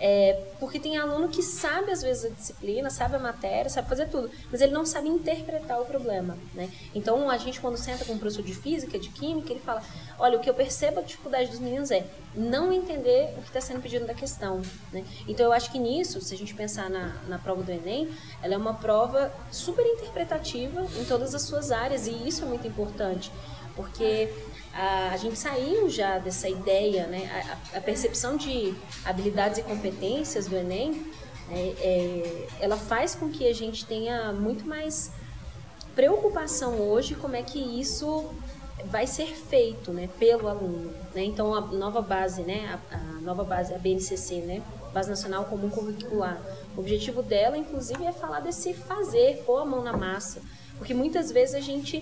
É, 0.00 0.42
porque 0.58 0.80
tem 0.80 0.96
aluno 0.96 1.28
que 1.28 1.42
sabe, 1.42 1.92
às 1.92 2.02
vezes, 2.02 2.24
a 2.24 2.28
disciplina, 2.28 2.90
sabe 2.90 3.14
a 3.14 3.18
matéria, 3.18 3.70
sabe 3.70 3.88
fazer 3.88 4.08
tudo, 4.08 4.28
mas 4.50 4.60
ele 4.60 4.72
não 4.72 4.84
sabe 4.84 5.08
interpretar 5.08 5.80
o 5.80 5.84
problema, 5.84 6.36
né? 6.52 6.68
Então, 6.94 7.30
a 7.30 7.38
gente, 7.38 7.60
quando 7.60 7.76
senta 7.76 8.04
com 8.04 8.14
um 8.14 8.18
professor 8.18 8.42
de 8.42 8.54
física, 8.54 8.98
de 8.98 9.08
química, 9.10 9.52
ele 9.52 9.60
fala, 9.60 9.82
olha, 10.18 10.36
o 10.36 10.40
que 10.40 10.50
eu 10.50 10.54
percebo 10.54 10.98
a 10.98 11.02
dificuldade 11.02 11.50
dos 11.50 11.60
meninos 11.60 11.90
é 11.90 12.04
não 12.34 12.72
entender 12.72 13.34
o 13.38 13.42
que 13.42 13.48
está 13.48 13.60
sendo 13.60 13.80
pedido 13.80 14.04
da 14.04 14.14
questão, 14.14 14.60
né? 14.92 15.04
Então, 15.28 15.46
eu 15.46 15.52
acho 15.52 15.70
que 15.70 15.78
nisso, 15.78 16.20
se 16.20 16.34
a 16.34 16.38
gente 16.38 16.54
pensar 16.54 16.90
na, 16.90 17.16
na 17.28 17.38
prova 17.38 17.62
do 17.62 17.70
Enem, 17.70 18.08
ela 18.42 18.54
é 18.54 18.56
uma 18.56 18.74
prova 18.74 19.32
super 19.52 19.86
interpretativa 19.86 20.84
em 20.98 21.04
todas 21.04 21.34
as 21.34 21.42
suas 21.42 21.70
áreas, 21.70 22.08
e 22.08 22.28
isso 22.28 22.42
é 22.42 22.46
muito 22.46 22.66
importante, 22.66 23.30
porque 23.76 24.28
a, 24.74 25.10
a 25.12 25.16
gente 25.16 25.38
saiu 25.38 25.88
já 25.88 26.18
dessa 26.18 26.48
ideia, 26.48 27.06
né? 27.06 27.30
A, 27.72 27.78
a, 27.78 27.80
percepção 27.80 28.36
de 28.36 28.74
habilidades 29.04 29.58
e 29.58 29.62
competências 29.62 30.46
do 30.46 30.56
Enem, 30.56 31.06
é, 31.50 31.74
é, 31.78 32.48
ela 32.60 32.76
faz 32.76 33.14
com 33.14 33.30
que 33.30 33.46
a 33.46 33.54
gente 33.54 33.86
tenha 33.86 34.32
muito 34.32 34.66
mais 34.66 35.12
preocupação 35.94 36.80
hoje 36.80 37.14
como 37.14 37.36
é 37.36 37.42
que 37.42 37.58
isso 37.58 38.34
vai 38.86 39.06
ser 39.06 39.26
feito, 39.26 39.92
né, 39.92 40.08
pelo 40.18 40.48
aluno, 40.48 40.92
né? 41.14 41.22
Então 41.24 41.54
a 41.54 41.60
nova 41.60 42.02
base, 42.02 42.42
né, 42.42 42.78
a, 42.90 42.96
a 42.96 43.20
nova 43.20 43.44
base, 43.44 43.72
a 43.72 43.78
BNCC, 43.78 44.40
né, 44.40 44.62
Base 44.92 45.08
Nacional 45.08 45.44
Comum 45.44 45.70
Curricular. 45.70 46.40
O 46.76 46.80
objetivo 46.80 47.22
dela, 47.22 47.56
inclusive, 47.56 48.04
é 48.04 48.12
falar 48.12 48.40
desse 48.40 48.74
fazer, 48.74 49.42
pôr 49.46 49.58
a 49.58 49.64
mão 49.64 49.82
na 49.82 49.96
massa, 49.96 50.42
porque 50.78 50.92
muitas 50.92 51.30
vezes 51.30 51.54
a 51.54 51.60
gente 51.60 52.00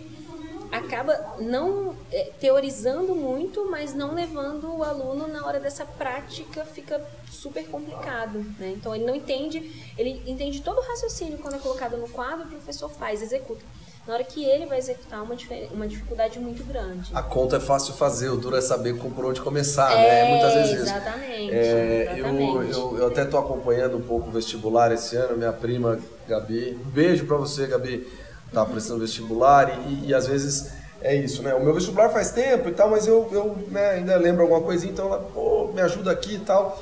acaba 0.73 1.37
não 1.39 1.95
é, 2.11 2.31
teorizando 2.41 3.15
muito, 3.15 3.71
mas 3.71 3.93
não 3.95 4.15
levando 4.15 4.75
o 4.75 4.83
aluno 4.83 5.29
na 5.29 5.47
hora 5.47 5.61
dessa 5.61 5.85
prática, 5.85 6.65
fica 6.65 6.99
super 7.31 7.67
complicado, 7.69 8.39
né? 8.59 8.73
Então 8.75 8.95
ele 8.95 9.05
não 9.05 9.15
entende, 9.15 9.71
ele 9.99 10.23
entende 10.27 10.63
todo 10.63 10.79
o 10.79 10.83
raciocínio 10.83 11.39
quando 11.39 11.57
é 11.57 11.59
colocado 11.59 11.99
no 11.99 12.09
quadro, 12.09 12.47
o 12.47 12.49
professor 12.49 12.89
faz, 12.89 13.21
executa. 13.21 13.63
Na 14.07 14.15
hora 14.15 14.25
que 14.25 14.45
ele 14.45 14.67
vai 14.67 14.79
executar 14.79 15.23
uma, 15.23 15.37
uma 15.71 15.87
dificuldade 15.87 16.37
muito 16.41 16.65
grande. 16.65 17.15
A 17.15 17.23
conta 17.23 17.59
é 17.59 17.61
fácil 17.61 17.95
fazer, 17.95 18.31
o 18.31 18.37
duro 18.37 18.57
é 18.57 18.61
saber 18.61 18.97
por 18.97 19.25
onde 19.25 19.41
começar, 19.41 19.93
é, 19.93 20.25
né? 20.25 20.31
Muitas 20.31 20.55
vezes 20.55 20.81
exatamente, 20.81 21.45
isso. 21.45 21.55
É, 21.55 22.19
exatamente. 22.19 22.73
Eu, 22.73 22.91
eu, 22.91 22.99
eu 22.99 23.07
até 23.07 23.23
estou 23.23 23.39
acompanhando 23.39 23.99
um 23.99 24.03
pouco 24.03 24.29
o 24.29 24.33
vestibular 24.33 24.91
esse 24.91 25.15
ano, 25.15 25.37
minha 25.37 25.53
prima 25.53 26.01
Gabi. 26.27 26.77
Um 26.85 26.91
beijo 26.91 27.27
para 27.27 27.37
você, 27.37 27.67
Gabi 27.69 28.05
tá 28.53 28.65
prestando 28.65 29.01
vestibular 29.01 29.81
e, 29.89 30.09
e, 30.09 30.15
às 30.15 30.27
vezes 30.27 30.71
é 31.01 31.17
isso, 31.17 31.43
né? 31.43 31.55
O 31.55 31.65
meu 31.65 31.75
vestibular 31.75 32.11
faz 32.11 32.31
tempo 32.31 32.69
e 32.69 32.73
tal, 32.73 32.91
mas 32.91 33.07
eu, 33.07 33.29
eu 33.33 33.57
né, 33.71 33.91
ainda 33.91 34.17
lembro 34.17 34.43
alguma 34.43 34.61
coisinha, 34.61 34.93
então 34.93 35.07
ela, 35.07 35.19
pô, 35.19 35.71
me 35.75 35.81
ajuda 35.81 36.13
aqui 36.13 36.35
e 36.35 36.39
tal. 36.39 36.81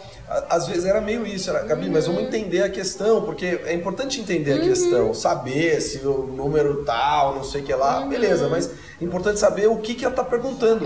Às 0.49 0.69
vezes 0.69 0.85
era 0.85 1.01
meio 1.01 1.27
isso, 1.27 1.51
era, 1.51 1.65
Gabi, 1.65 1.87
uhum. 1.87 1.93
mas 1.93 2.07
vamos 2.07 2.23
entender 2.23 2.63
a 2.63 2.71
questão, 2.71 3.23
porque 3.23 3.61
é 3.65 3.75
importante 3.75 4.21
entender 4.21 4.53
uhum. 4.53 4.59
a 4.59 4.69
questão, 4.69 5.15
saber 5.15 5.81
se 5.81 6.07
o 6.07 6.27
número 6.27 6.85
tal, 6.85 7.35
não 7.35 7.45
sei 7.45 7.63
o 7.63 7.65
que 7.65 7.75
lá, 7.75 8.01
uhum. 8.01 8.09
beleza, 8.09 8.49
mas 8.49 8.71
é 9.01 9.05
importante 9.05 9.41
saber 9.41 9.69
o 9.69 9.79
que, 9.79 9.95
que 9.95 10.05
ela 10.05 10.15
tá 10.15 10.23
perguntando. 10.23 10.85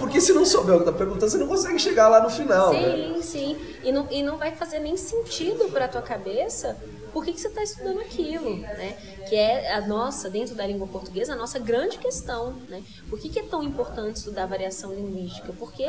Porque 0.00 0.18
se 0.20 0.32
não 0.32 0.46
souber 0.46 0.76
o 0.76 0.78
que 0.78 0.88
está 0.88 0.96
perguntando, 0.96 1.30
você 1.30 1.36
não 1.36 1.46
consegue 1.46 1.78
chegar 1.78 2.08
lá 2.08 2.22
no 2.22 2.30
final. 2.30 2.72
Sim, 2.72 2.80
né? 2.80 3.22
sim. 3.22 3.56
E 3.84 3.92
não, 3.92 4.06
e 4.10 4.22
não 4.22 4.38
vai 4.38 4.52
fazer 4.52 4.78
nem 4.78 4.96
sentido 4.96 5.68
para 5.70 5.86
tua 5.86 6.00
cabeça 6.00 6.74
por 7.12 7.24
que, 7.24 7.32
que 7.32 7.40
você 7.40 7.48
está 7.48 7.62
estudando 7.62 8.00
aquilo, 8.00 8.56
né? 8.56 8.96
Que 9.28 9.36
é 9.36 9.72
a 9.72 9.86
nossa, 9.86 10.30
dentro 10.30 10.54
da 10.54 10.66
língua 10.66 10.86
portuguesa, 10.86 11.32
a 11.32 11.36
nossa 11.36 11.58
grande 11.58 11.98
questão, 11.98 12.54
né? 12.68 12.82
Por 13.08 13.18
que, 13.18 13.28
que 13.28 13.38
é 13.38 13.42
tão 13.42 13.62
importante 13.62 14.16
estudar 14.16 14.46
variação 14.46 14.94
linguística? 14.94 15.52
Porque 15.58 15.86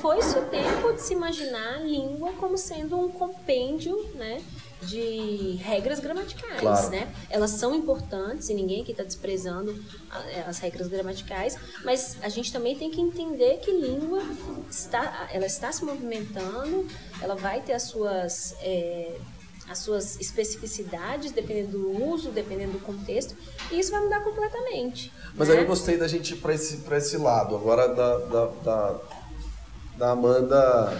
foi-se 0.00 0.38
o 0.38 0.44
tempo 0.46 0.92
de 0.92 1.02
se 1.02 1.12
imaginar 1.12 1.76
a 1.76 1.78
língua 1.78 2.32
como 2.34 2.56
sendo 2.56 2.98
um 2.98 3.10
compêndio, 3.10 3.96
né? 4.14 4.42
de 4.82 5.58
regras 5.62 6.00
gramaticais, 6.00 6.60
claro. 6.60 6.90
né? 6.90 7.12
Elas 7.30 7.52
são 7.52 7.74
importantes 7.74 8.48
e 8.48 8.54
ninguém 8.54 8.82
aqui 8.82 8.92
está 8.92 9.02
desprezando 9.02 9.74
é, 10.28 10.42
as 10.42 10.58
regras 10.58 10.86
gramaticais, 10.86 11.56
mas 11.84 12.16
a 12.22 12.28
gente 12.28 12.52
também 12.52 12.76
tem 12.76 12.90
que 12.90 13.00
entender 13.00 13.58
que 13.58 13.70
língua 13.70 14.22
está, 14.70 15.28
ela 15.32 15.46
está 15.46 15.72
se 15.72 15.84
movimentando, 15.84 16.86
ela 17.20 17.34
vai 17.34 17.62
ter 17.62 17.72
as 17.72 17.84
suas 17.84 18.54
é, 18.60 19.18
as 19.68 19.78
suas 19.78 20.18
especificidades, 20.20 21.32
dependendo 21.32 21.78
do 21.78 22.04
uso, 22.04 22.30
dependendo 22.30 22.72
do 22.72 22.80
contexto, 22.80 23.34
e 23.70 23.78
isso 23.78 23.90
vai 23.90 24.00
mudar 24.00 24.20
completamente. 24.20 25.12
Mas 25.34 25.48
né? 25.48 25.54
aí 25.54 25.60
eu 25.60 25.66
gostei 25.66 25.96
da 25.96 26.06
gente 26.06 26.34
ir 26.34 26.36
para 26.36 26.54
esse, 26.54 26.82
esse 26.92 27.16
lado, 27.16 27.56
agora 27.56 27.88
da, 27.88 28.18
da, 28.18 28.46
da, 28.62 29.00
da 29.98 30.10
Amanda 30.10 30.96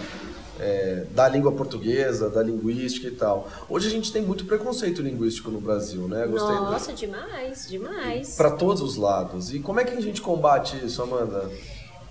é, 0.59 1.05
da 1.11 1.27
língua 1.27 1.51
portuguesa, 1.51 2.29
da 2.29 2.41
linguística 2.41 3.07
e 3.07 3.11
tal. 3.11 3.49
Hoje 3.69 3.87
a 3.87 3.91
gente 3.91 4.11
tem 4.11 4.21
muito 4.21 4.45
preconceito 4.45 5.01
linguístico 5.01 5.51
no 5.51 5.61
Brasil, 5.61 6.07
né? 6.07 6.25
Gostei 6.27 6.55
Nossa, 6.55 6.91
do... 6.91 6.97
demais, 6.97 7.67
demais. 7.67 8.35
Para 8.35 8.51
todos 8.51 8.81
os 8.81 8.97
lados. 8.97 9.53
E 9.53 9.59
como 9.59 9.79
é 9.79 9.85
que 9.85 9.93
a 9.95 10.01
gente 10.01 10.21
combate 10.21 10.83
isso, 10.83 11.01
Amanda? 11.01 11.49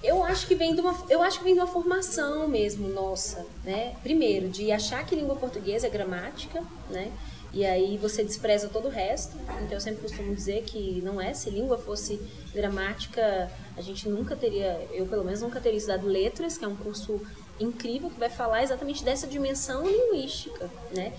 Eu 0.06 0.22
acho 0.22 0.46
que 0.46 0.54
vem 0.54 0.72
de 0.72 0.80
uma, 0.80 0.96
eu 1.10 1.20
acho 1.20 1.38
que 1.38 1.44
vem 1.44 1.54
de 1.54 1.58
uma 1.58 1.66
formação 1.66 2.46
mesmo 2.46 2.88
nossa, 2.88 3.44
né? 3.64 3.96
Primeiro, 4.04 4.48
de 4.48 4.70
achar 4.70 5.04
que 5.04 5.16
língua 5.16 5.34
portuguesa 5.34 5.88
é 5.88 5.90
gramática, 5.90 6.62
né? 6.88 7.12
E 7.52 7.64
aí 7.64 7.98
você 7.98 8.22
despreza 8.22 8.68
todo 8.68 8.86
o 8.86 8.90
resto. 8.90 9.36
Então 9.62 9.72
eu 9.72 9.80
sempre 9.80 10.02
costumo 10.02 10.32
dizer 10.32 10.62
que 10.62 11.00
não 11.02 11.20
é. 11.20 11.34
Se 11.34 11.50
língua 11.50 11.76
fosse 11.76 12.20
gramática, 12.54 13.50
a 13.76 13.80
gente 13.80 14.08
nunca 14.08 14.36
teria, 14.36 14.86
eu 14.92 15.06
pelo 15.06 15.24
menos 15.24 15.40
nunca 15.40 15.60
teria 15.60 15.78
estudado 15.78 16.06
letras, 16.06 16.56
que 16.56 16.64
é 16.64 16.68
um 16.68 16.76
curso 16.76 17.20
incrível 17.58 18.10
que 18.10 18.20
vai 18.20 18.30
falar 18.30 18.62
exatamente 18.62 19.02
dessa 19.02 19.26
dimensão 19.26 19.84
linguística, 19.86 20.70
né? 20.94 21.12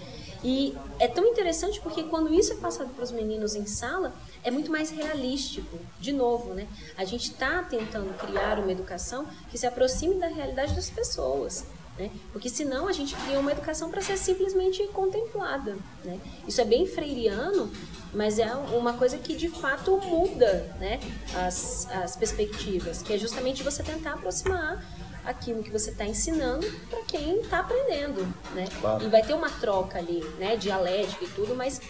E 0.44 0.76
é 1.00 1.08
tão 1.08 1.26
interessante 1.26 1.80
porque 1.82 2.04
quando 2.04 2.34
isso 2.34 2.54
é 2.54 2.56
passado 2.58 2.90
para 2.94 3.04
os 3.04 3.12
meninos 3.12 3.56
em 3.56 3.66
sala, 3.66 4.14
é 4.44 4.52
muito 4.52 4.72
mais 4.72 4.90
realístico. 4.90 5.78
De 6.00 6.14
novo, 6.14 6.54
né? 6.54 6.68
A 6.98 7.06
gente 7.06 7.32
está 7.32 7.64
tentando 7.64 8.14
criar 8.18 8.60
uma 8.60 8.72
educação 8.72 9.26
que 9.50 9.58
se 9.58 9.66
aproxime 9.66 10.16
da 10.16 10.28
realidade 10.28 10.76
das 10.76 10.90
pessoas. 10.90 11.66
Né? 11.98 12.12
Porque 12.32 12.48
senão 12.48 12.88
a 12.88 12.92
gente 12.92 13.16
cria 13.16 13.40
uma 13.40 13.52
educação 13.52 13.90
para 13.90 14.02
ser 14.02 14.18
simplesmente 14.18 14.86
contemplada. 14.90 15.76
Né? 16.06 16.20
Isso 16.48 16.62
é 16.62 16.66
bem 16.66 16.86
freiriano, 16.86 17.72
mas 18.14 18.38
é 18.38 18.54
uma 18.54 18.94
coisa 18.94 19.18
que 19.18 19.36
de 19.36 19.50
fato 19.50 19.98
muda 20.06 20.76
né? 20.80 21.00
as, 21.36 21.88
as 21.92 22.16
perspectivas, 22.16 23.02
que 23.02 23.14
é 23.14 23.18
justamente 23.18 23.64
você 23.64 23.82
tentar 23.82 24.14
aproximar 24.14 24.84
aquilo 25.28 25.62
que 25.62 25.70
você 25.70 25.90
está 25.90 26.06
ensinando 26.06 26.66
para 26.90 27.02
quem 27.02 27.42
está 27.42 27.60
aprendendo, 27.60 28.22
né? 28.56 28.66
Claro. 28.80 29.04
E 29.04 29.10
vai 29.10 29.22
ter 29.22 29.34
uma 29.34 29.50
troca 29.50 30.00
ali, 30.00 30.24
né, 30.40 30.56
dialética 30.56 31.26
e 31.26 31.28
tudo, 31.28 31.54
mas 31.54 31.82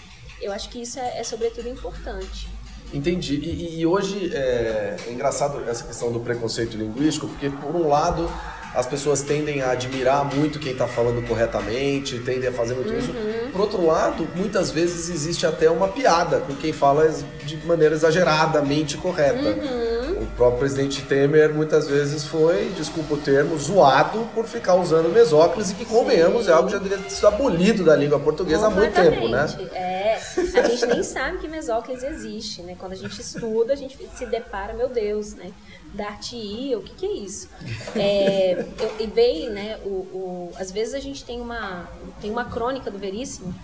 eu 0.41 0.51
acho 0.51 0.69
que 0.69 0.81
isso 0.81 0.99
é, 0.99 1.19
é 1.19 1.23
sobretudo 1.23 1.69
importante. 1.69 2.49
Entendi. 2.91 3.35
E, 3.35 3.79
e 3.79 3.85
hoje 3.85 4.31
é, 4.33 4.97
é, 5.07 5.11
engraçado 5.11 5.63
essa 5.69 5.83
questão 5.83 6.11
do 6.11 6.19
preconceito 6.19 6.75
linguístico, 6.75 7.27
porque 7.27 7.49
por 7.49 7.75
um 7.75 7.87
lado 7.87 8.27
as 8.73 8.85
pessoas 8.85 9.21
tendem 9.21 9.61
a 9.61 9.71
admirar 9.71 10.23
muito 10.25 10.59
quem 10.59 10.71
está 10.71 10.87
falando 10.87 11.25
corretamente, 11.27 12.19
tendem 12.19 12.49
a 12.49 12.51
fazer 12.51 12.73
muito 12.73 12.91
uhum. 12.91 12.97
isso. 12.97 13.13
Por 13.51 13.61
outro 13.61 13.85
lado, 13.85 14.27
muitas 14.35 14.71
vezes 14.71 15.09
existe 15.09 15.45
até 15.45 15.69
uma 15.69 15.87
piada 15.87 16.39
com 16.41 16.55
quem 16.55 16.73
fala 16.73 17.07
de 17.43 17.57
maneira 17.65 17.93
exageradamente 17.93 18.97
correta. 18.97 19.49
Uhum 19.49 19.96
próprio 20.37 20.59
presidente 20.59 21.01
Temer 21.01 21.51
muitas 21.53 21.87
vezes 21.87 22.23
foi, 22.23 22.69
desculpa 22.77 23.15
o 23.15 23.17
termo, 23.17 23.57
zoado 23.57 24.19
por 24.35 24.45
ficar 24.45 24.75
usando 24.75 25.09
mesóclise, 25.09 25.73
que 25.73 25.83
convenhamos 25.83 26.45
Sim. 26.45 26.51
é 26.51 26.53
algo 26.53 26.67
que 26.67 26.73
já 26.73 26.79
deveria 26.79 27.03
ter 27.03 27.09
sido 27.09 27.27
abolido 27.27 27.83
da 27.83 27.95
língua 27.95 28.19
portuguesa 28.19 28.67
há 28.67 28.69
muito 28.69 28.93
tempo, 28.93 29.27
né? 29.27 29.47
É, 29.73 30.19
a 30.59 30.67
gente 30.69 30.85
nem 30.85 31.01
sabe 31.03 31.39
que 31.39 31.47
mesóclise 31.47 32.05
existe, 32.05 32.61
né? 32.61 32.75
Quando 32.77 32.91
a 32.91 32.95
gente 32.95 33.19
estuda, 33.19 33.73
a 33.73 33.75
gente 33.75 33.97
se 34.15 34.25
depara, 34.27 34.73
meu 34.73 34.87
Deus, 34.87 35.33
né? 35.33 35.51
Darti, 35.93 36.75
o 36.75 36.81
que, 36.81 36.93
que 36.93 37.05
é 37.05 37.13
isso? 37.13 37.49
É, 37.95 38.65
eu, 38.79 38.91
e 38.99 39.07
bem, 39.07 39.49
né, 39.49 39.77
o, 39.83 39.89
o, 39.89 40.51
às 40.59 40.69
vezes 40.71 40.93
a 40.93 40.99
gente 40.99 41.23
tem 41.23 41.41
uma, 41.41 41.89
tem 42.21 42.29
uma 42.29 42.45
crônica 42.45 42.91
do 42.91 42.99
Veríssimo 42.99 43.55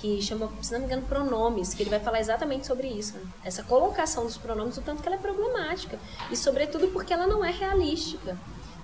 que 0.00 0.22
chama, 0.22 0.50
se 0.62 0.72
não 0.72 0.80
me 0.80 0.86
engano, 0.86 1.02
pronomes, 1.02 1.74
que 1.74 1.82
ele 1.82 1.90
vai 1.90 2.00
falar 2.00 2.20
exatamente 2.20 2.66
sobre 2.66 2.88
isso. 2.88 3.16
Né? 3.16 3.22
Essa 3.44 3.62
colocação 3.62 4.24
dos 4.24 4.36
pronomes, 4.36 4.76
o 4.78 4.80
tanto 4.80 5.02
que 5.02 5.08
ela 5.08 5.16
é 5.16 5.20
problemática. 5.20 5.98
E, 6.30 6.36
sobretudo, 6.36 6.88
porque 6.88 7.12
ela 7.12 7.26
não 7.26 7.44
é 7.44 7.50
realística. 7.50 8.36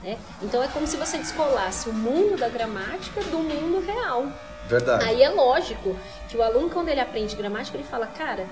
Né? 0.02 0.18
Então, 0.42 0.62
é 0.62 0.68
como 0.68 0.86
se 0.86 0.96
você 0.96 1.16
descolasse 1.16 1.88
o 1.88 1.92
mundo 1.92 2.36
da 2.36 2.48
gramática 2.48 3.22
do 3.24 3.38
mundo 3.38 3.84
real. 3.86 4.26
Verdade. 4.68 5.04
Aí 5.04 5.22
é 5.22 5.30
lógico 5.30 5.96
que 6.28 6.36
o 6.36 6.42
aluno, 6.42 6.68
quando 6.68 6.88
ele 6.88 7.00
aprende 7.00 7.34
gramática, 7.34 7.76
ele 7.76 7.86
fala, 7.86 8.06
cara, 8.06 8.46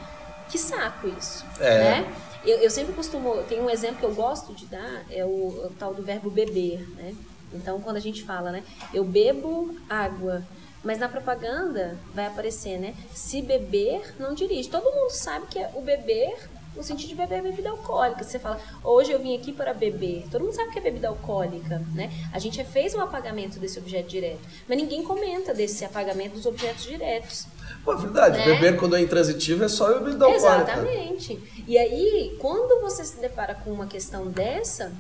que 0.49 0.57
saco 0.57 1.09
isso. 1.19 1.45
É. 1.61 1.79
Né? 1.79 2.15
Eu, 2.45 2.59
eu 2.59 2.71
sempre 2.71 2.95
costumo, 2.95 3.43
tem 3.49 3.61
um 3.61 3.69
exemplo 3.69 3.97
que 3.97 4.05
eu 4.05 4.15
gosto 4.15 4.55
de 4.55 4.67
dar, 4.67 5.05
é 5.11 5.25
o, 5.25 5.29
o 5.29 5.73
tal 5.79 5.95
do 5.95 6.03
verbo 6.03 6.31
beber, 6.31 6.81
né? 6.97 7.15
Então, 7.55 7.81
quando 7.81 7.97
a 7.97 8.01
gente 8.01 8.23
fala, 8.25 8.51
né, 8.51 8.63
eu 8.93 9.05
bebo 9.05 9.77
água, 9.89 10.43
mas 10.85 10.99
na 10.99 11.09
propaganda 11.09 11.97
vai 12.15 12.27
aparecer, 12.27 12.79
né? 12.79 12.95
Se 13.13 13.41
beber, 13.43 14.15
não 14.19 14.35
dirige. 14.35 14.69
Todo 14.69 14.85
mundo 14.85 15.11
sabe 15.11 15.47
que 15.47 15.59
o 15.75 15.81
beber 15.81 16.35
no 16.77 16.83
sentido 16.83 17.11
de 17.11 17.15
beber 17.15 17.41
bebida 17.41 17.71
alcoólica. 17.71 18.25
Você 18.25 18.37
fala, 18.37 18.61
hoje 18.83 19.13
eu 19.13 19.21
vim 19.21 19.37
aqui 19.37 19.53
para 19.53 19.73
beber. 19.73 20.27
Todo 20.29 20.43
mundo 20.43 20.55
sabe 20.55 20.73
que 20.73 20.79
é 20.81 20.83
bebida 20.83 21.07
alcoólica, 21.07 21.81
né? 21.95 22.11
A 22.33 22.39
gente 22.41 22.63
fez 22.65 22.95
um 22.97 23.01
apagamento 23.01 23.61
desse 23.61 23.79
objeto 23.79 24.09
direto, 24.09 24.41
mas 24.69 24.77
ninguém 24.77 25.05
comenta 25.05 25.55
desse 25.55 25.85
apagamento 25.85 26.35
dos 26.35 26.47
objetos 26.47 26.83
diretos. 26.83 27.47
Pô, 27.85 27.93
é 27.93 27.97
verdade, 27.97 28.39
Né? 28.39 28.45
beber 28.47 28.77
quando 28.77 28.97
é 28.97 29.01
intransitivo 29.01 29.63
é 29.63 29.69
só 29.69 29.87
bebida 30.01 30.25
alcoólica. 30.25 30.73
Exatamente. 30.73 31.65
E 31.67 31.79
aí, 31.79 32.37
quando 32.41 32.81
você 32.81 33.05
se 33.05 33.21
depara 33.21 33.55
com 33.55 33.71
uma 33.71 33.87
questão 33.87 34.27
dessa, 34.27 34.93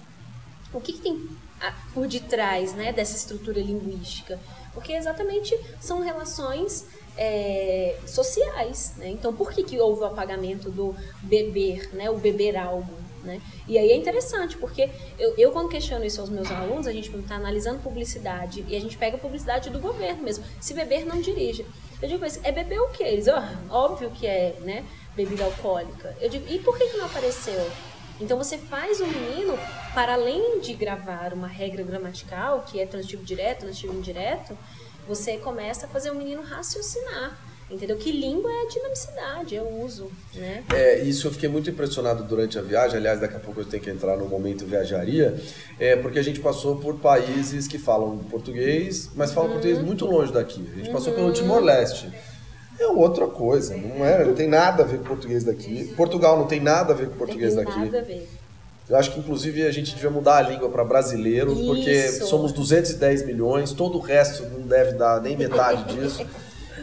o 0.73 0.81
que, 0.81 0.92
que 0.92 1.01
tem 1.01 1.29
a- 1.61 1.75
por 1.92 2.07
detrás 2.07 2.73
né, 2.73 2.92
dessa 2.92 3.16
estrutura 3.16 3.59
linguística? 3.61 4.38
Porque 4.74 4.92
exatamente 4.92 5.58
são 5.80 6.00
relações 6.00 6.87
é, 7.16 7.96
sociais. 8.06 8.94
Né? 8.96 9.08
Então, 9.08 9.32
por 9.32 9.52
que, 9.52 9.62
que 9.62 9.78
houve 9.80 10.02
o 10.02 10.04
apagamento 10.04 10.70
do 10.70 10.94
beber, 11.22 11.94
né, 11.94 12.10
o 12.10 12.16
beber 12.16 12.56
algo? 12.56 12.92
Né? 13.22 13.40
E 13.66 13.78
aí 13.78 13.90
é 13.90 13.96
interessante, 13.96 14.56
porque 14.58 14.90
eu, 15.18 15.34
eu 15.38 15.50
quando 15.50 15.70
questiono 15.70 16.04
isso 16.04 16.20
aos 16.20 16.28
meus 16.28 16.50
alunos, 16.50 16.87
a 16.87 16.92
gente 16.92 17.10
está 17.16 17.37
analisando 17.37 17.80
publicidade 17.80 18.64
e 18.68 18.76
a 18.76 18.80
gente 18.80 18.98
pega 18.98 19.16
a 19.16 19.20
publicidade 19.20 19.70
do 19.70 19.78
governo 19.78 20.22
mesmo. 20.22 20.44
Se 20.60 20.74
beber, 20.74 21.06
não 21.06 21.20
dirija. 21.20 21.64
Eu 22.02 22.08
digo 22.08 22.24
assim, 22.24 22.40
é 22.42 22.52
beber 22.52 22.78
o 22.80 22.88
quê? 22.88 23.04
Eles, 23.04 23.26
"Ah, 23.28 23.58
óbvio 23.70 24.10
que 24.10 24.26
é, 24.26 24.56
né? 24.60 24.84
Bebida 25.16 25.44
alcoólica. 25.44 26.14
Eu 26.20 26.28
digo, 26.28 26.44
e 26.52 26.58
por 26.58 26.76
que, 26.76 26.87
que 26.88 26.98
não 26.98 27.06
apareceu? 27.06 27.70
Então 28.20 28.38
você 28.38 28.57
faz 28.59 29.00
o 29.00 29.07
menino, 29.07 29.59
para 29.92 30.14
além 30.14 30.61
de 30.61 30.72
gravar 30.74 31.33
uma 31.33 31.48
regra 31.48 31.83
gramatical, 31.83 32.62
que 32.66 32.81
é 32.81 32.87
transitivo 32.87 33.24
direto, 33.24 33.61
transitivo 33.61 33.94
indireto, 33.94 34.57
você 35.09 35.37
começa 35.37 35.87
a 35.87 35.88
fazer 35.88 36.11
o 36.11 36.14
menino 36.14 36.42
raciocinar. 36.42 37.37
Entendeu? 37.70 37.96
Que 37.96 38.12
língua 38.12 38.50
é 38.53 38.66
a 38.66 38.68
dinamicidade, 38.68 39.57
é 39.57 39.62
o 39.62 39.83
uso, 39.83 40.11
né? 40.35 40.62
É, 40.72 41.00
isso 41.00 41.27
eu 41.27 41.33
fiquei 41.33 41.48
muito 41.48 41.70
impressionado 41.70 42.22
durante 42.22 42.59
a 42.59 42.62
viagem. 42.62 42.98
Aliás, 42.98 43.18
daqui 43.20 43.37
a 43.37 43.40
pouco 43.40 43.61
eu 43.62 43.64
tenho 43.64 43.83
que 43.83 43.88
entrar 43.88 44.18
no 44.18 44.27
momento 44.29 44.66
viajaria, 44.66 45.35
é, 45.81 45.96
porque 45.96 46.18
a 46.18 46.22
gente 46.22 46.40
passou 46.40 46.77
por 46.77 46.98
países 46.98 47.66
que 47.66 47.79
falam 47.79 48.18
português, 48.18 49.11
mas 49.16 49.33
falam 49.33 49.48
Uhum. 49.48 49.55
português 49.55 49.83
muito 49.83 50.05
longe 50.05 50.31
daqui. 50.31 50.62
A 50.74 50.77
gente 50.77 50.90
passou 50.90 51.14
pelo 51.14 51.33
Timor-Leste. 51.33 52.12
É 52.78 52.87
outra 52.88 53.26
coisa, 53.26 53.76
não 53.76 54.04
é, 54.04 54.24
não 54.24 54.34
tem 54.34 54.48
nada 54.48 54.82
a 54.82 54.87
ver 54.87 54.98
com 54.98 55.04
o 55.04 55.08
português 55.08 55.44
daqui. 55.44 55.92
Portugal 55.96 56.37
não 56.38 56.46
tem 56.46 56.60
nada 56.60 56.92
a 56.92 56.96
ver 56.96 57.08
com 57.08 57.14
o 57.14 57.18
português 57.18 57.54
Tem 57.54 57.64
daqui. 57.64 57.78
nada 57.78 57.98
a 57.98 58.02
ver. 58.02 58.28
Eu 58.88 58.96
acho 58.96 59.12
que 59.12 59.20
inclusive 59.20 59.66
a 59.66 59.70
gente 59.70 59.94
devia 59.94 60.10
mudar 60.10 60.37
a 60.37 60.42
língua 60.42 60.68
para 60.68 60.84
brasileiro, 60.84 61.54
porque 61.56 61.90
Isso. 61.90 62.26
somos 62.26 62.52
210 62.52 63.24
milhões, 63.24 63.72
todo 63.72 63.96
o 63.96 64.00
resto 64.00 64.44
não 64.50 64.66
deve 64.66 64.92
dar 64.92 65.22
nem 65.22 65.37
metade 65.37 65.94
disso. 65.94 66.26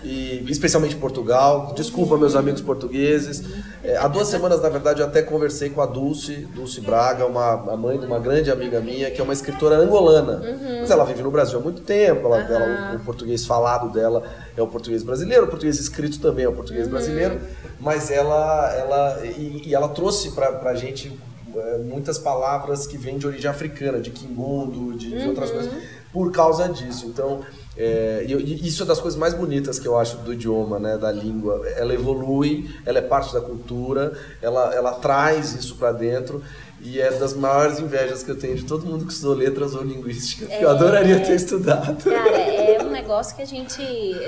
E 0.03 0.43
especialmente 0.49 0.95
Portugal. 0.95 1.73
Desculpa, 1.75 2.17
meus 2.17 2.35
amigos 2.35 2.61
portugueses. 2.61 3.43
É, 3.83 3.97
há 3.97 4.07
duas 4.07 4.27
semanas, 4.27 4.61
na 4.61 4.69
verdade, 4.69 5.01
eu 5.01 5.05
até 5.07 5.21
conversei 5.21 5.69
com 5.69 5.81
a 5.81 5.85
Dulce, 5.85 6.47
Dulce 6.55 6.81
Braga, 6.81 7.25
uma, 7.25 7.53
a 7.71 7.77
mãe 7.77 7.99
de 7.99 8.05
uma 8.05 8.19
grande 8.19 8.49
amiga 8.51 8.79
minha, 8.79 9.09
que 9.11 9.21
é 9.21 9.23
uma 9.23 9.33
escritora 9.33 9.75
angolana. 9.77 10.41
Mas 10.81 10.89
ela 10.89 11.05
vive 11.05 11.21
no 11.21 11.29
Brasil 11.31 11.59
há 11.59 11.61
muito 11.61 11.81
tempo, 11.81 12.25
ela, 12.27 12.39
ela- 12.41 12.93
o, 12.93 12.95
o 12.97 12.99
português 13.01 13.45
falado 13.45 13.89
dela 13.91 14.23
é 14.57 14.61
o 14.61 14.67
português 14.67 15.03
brasileiro, 15.03 15.45
o 15.45 15.47
português 15.47 15.79
escrito 15.79 16.19
também 16.19 16.45
é 16.45 16.49
o 16.49 16.53
português 16.53 16.87
brasileiro, 16.87 17.39
mas 17.79 18.09
ela, 18.11 18.73
ela, 18.75 19.25
e, 19.25 19.69
e 19.69 19.75
ela 19.75 19.89
trouxe 19.89 20.31
para 20.31 20.61
a 20.69 20.75
gente 20.75 21.11
é, 21.55 21.77
muitas 21.79 22.17
palavras 22.17 22.87
que 22.87 22.97
vêm 22.97 23.17
de 23.17 23.27
origem 23.27 23.49
africana, 23.49 23.99
de 23.99 24.09
quimbundo, 24.09 24.97
de, 24.97 25.09
de 25.21 25.27
outras 25.27 25.51
coisas, 25.51 25.71
por 26.13 26.31
causa 26.31 26.67
disso. 26.69 27.05
Então, 27.07 27.41
é, 27.83 28.25
e 28.27 28.33
e 28.33 28.67
isso 28.67 28.83
é 28.83 28.85
das 28.85 28.99
coisas 28.99 29.19
mais 29.19 29.33
bonitas 29.33 29.79
que 29.79 29.87
eu 29.87 29.97
acho 29.97 30.17
do 30.17 30.33
idioma, 30.33 30.77
né, 30.79 30.97
da 30.97 31.11
língua. 31.11 31.67
Ela 31.75 31.93
evolui, 31.93 32.69
ela 32.85 32.99
é 32.99 33.01
parte 33.01 33.33
da 33.33 33.41
cultura, 33.41 34.13
ela, 34.41 34.73
ela 34.73 34.91
traz 34.93 35.53
isso 35.55 35.75
para 35.75 35.91
dentro. 35.91 36.43
E 36.83 36.99
é 36.99 37.11
das 37.11 37.33
maiores 37.35 37.77
invejas 37.79 38.23
que 38.23 38.31
eu 38.31 38.37
tenho 38.39 38.55
de 38.55 38.63
todo 38.65 38.85
mundo 38.87 39.05
que 39.05 39.13
estudou 39.13 39.35
letras 39.35 39.75
ou 39.75 39.83
linguística. 39.83 40.47
que 40.47 40.63
eu 40.63 40.69
É. 40.69 40.71
adoraria 40.71 41.19
ter 41.19 41.35
estudado. 41.35 42.03
Cara, 42.03 42.37
é 42.37 42.81
um 42.81 42.89
negócio 42.89 43.35
que 43.35 43.41
a 43.43 43.45
gente, 43.45 43.79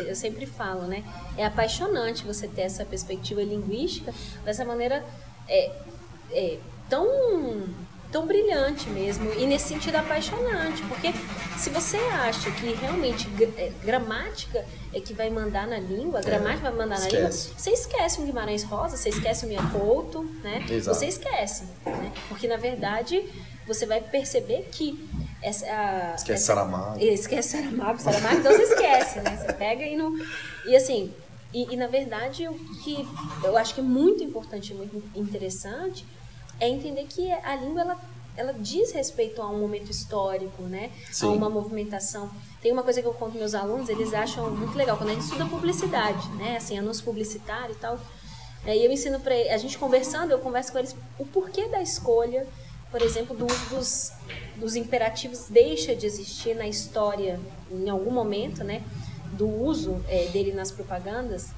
eu 0.08 0.16
sempre 0.16 0.46
falo, 0.46 0.84
né? 0.84 1.04
É 1.36 1.46
apaixonante 1.48 2.24
você 2.24 2.48
ter 2.48 2.62
essa 2.62 2.86
perspectiva 2.86 3.42
linguística 3.42 4.14
dessa 4.46 4.64
maneira 4.64 5.04
é, 5.50 5.72
é, 6.32 6.58
tão, 6.88 7.08
tão 8.14 8.26
brilhante 8.28 8.90
mesmo. 8.90 9.34
E 9.34 9.46
nesse 9.46 9.68
sentido 9.70 9.96
apaixonante. 9.98 10.82
Porque 10.84 11.12
se 11.58 11.70
você 11.70 11.98
acha 11.98 12.50
que 12.52 12.74
realmente 12.76 13.28
é, 13.58 13.72
gramática 13.84 14.64
é 14.94 15.02
que 15.02 15.14
vai 15.14 15.30
mandar 15.30 15.68
na 15.68 15.80
língua, 15.80 16.20
a 16.20 16.22
gramática 16.22 16.70
vai 16.70 16.72
mandar 16.86 17.00
na 17.00 17.08
língua, 17.08 17.30
esquece. 17.30 17.50
você 17.58 17.72
esquece 17.72 18.22
um 18.22 18.26
Guimarães 18.26 18.64
Rosa, 18.64 18.96
você 18.96 19.10
esquece 19.10 19.46
um 19.46 19.50
Mia 19.50 19.64
Couto, 19.72 20.24
né? 20.44 20.64
Exato. 20.70 20.98
Você 20.98 21.08
esquece, 21.08 21.64
né? 21.86 22.14
Porque 22.30 22.48
na 22.48 22.58
verdade 22.58 23.28
você 23.68 23.86
vai 23.86 24.00
perceber 24.02 24.68
que 24.72 25.10
essa, 25.42 25.66
a- 25.66 26.14
Esquece 26.16 26.32
essa- 26.34 26.46
Saramago. 26.54 27.04
Esquece 27.04 27.50
Saramago, 27.58 28.00
Saramago, 28.00 28.38
então 28.38 28.52
você 28.54 28.64
esquece, 28.64 29.20
né? 29.22 29.38
Você 29.38 29.54
pega 29.54 29.84
e 29.84 29.96
não. 29.96 30.14
E 30.66 30.76
assim, 30.76 31.12
e, 31.54 31.74
e, 31.74 31.76
na 31.76 31.88
verdade 31.88 32.48
o 32.48 32.54
que 32.84 33.08
eu 33.44 33.58
acho 33.58 33.74
que 33.74 33.80
é 33.80 33.84
muito 33.84 34.24
importante, 34.24 34.74
muito 34.74 35.02
interessante, 35.16 36.06
é 36.60 36.68
entender 36.68 37.06
que 37.06 37.32
a 37.32 37.56
língua 37.56 37.82
ela, 37.82 37.98
ela 38.36 38.54
diz 38.54 38.92
respeito 38.92 39.42
a 39.42 39.50
um 39.50 39.60
momento 39.60 39.90
histórico, 39.90 40.64
né? 40.64 40.92
Sim. 41.12 41.28
A 41.28 41.30
uma 41.30 41.50
movimentação. 41.50 42.30
Tem 42.62 42.72
uma 42.72 42.84
coisa 42.84 43.02
que 43.02 43.08
eu 43.08 43.14
conto 43.14 43.38
meus 43.38 43.54
alunos, 43.54 43.90
eles 43.90 44.14
acham 44.14 44.50
muito 44.52 44.78
legal 44.78 44.98
quando 44.98 45.10
a 45.10 45.14
gente 45.14 45.24
estuda 45.24 45.46
publicidade, 45.46 46.28
né? 46.36 46.58
Assim, 46.58 46.78
anúncio 46.78 47.04
publicitário 47.04 47.74
e 47.74 47.78
tal. 47.78 48.00
Aí 48.66 48.84
eu 48.86 48.92
ensino 48.92 49.20
para 49.20 49.36
a 49.36 49.58
gente 49.58 49.78
conversando, 49.78 50.32
eu 50.32 50.40
converso 50.40 50.72
com 50.72 50.80
eles 50.80 50.96
o 51.20 51.26
porquê 51.26 51.68
da 51.68 51.82
escolha, 51.82 52.48
por 52.90 53.02
exemplo, 53.02 53.36
do 53.36 53.46
uso 53.46 53.70
dos, 53.70 54.12
dos 54.56 54.76
imperativos 54.76 55.48
deixa 55.50 55.96
de 55.96 56.06
existir 56.06 56.56
na 56.56 56.68
história 56.68 57.40
em 57.70 57.90
algum 57.90 58.12
momento, 58.12 58.64
né? 58.64 58.84
Do 59.34 59.50
uso 59.50 60.02
eh, 60.08 60.30
dele 60.32 60.54
nas 60.54 60.72
propagandas. 60.72 61.50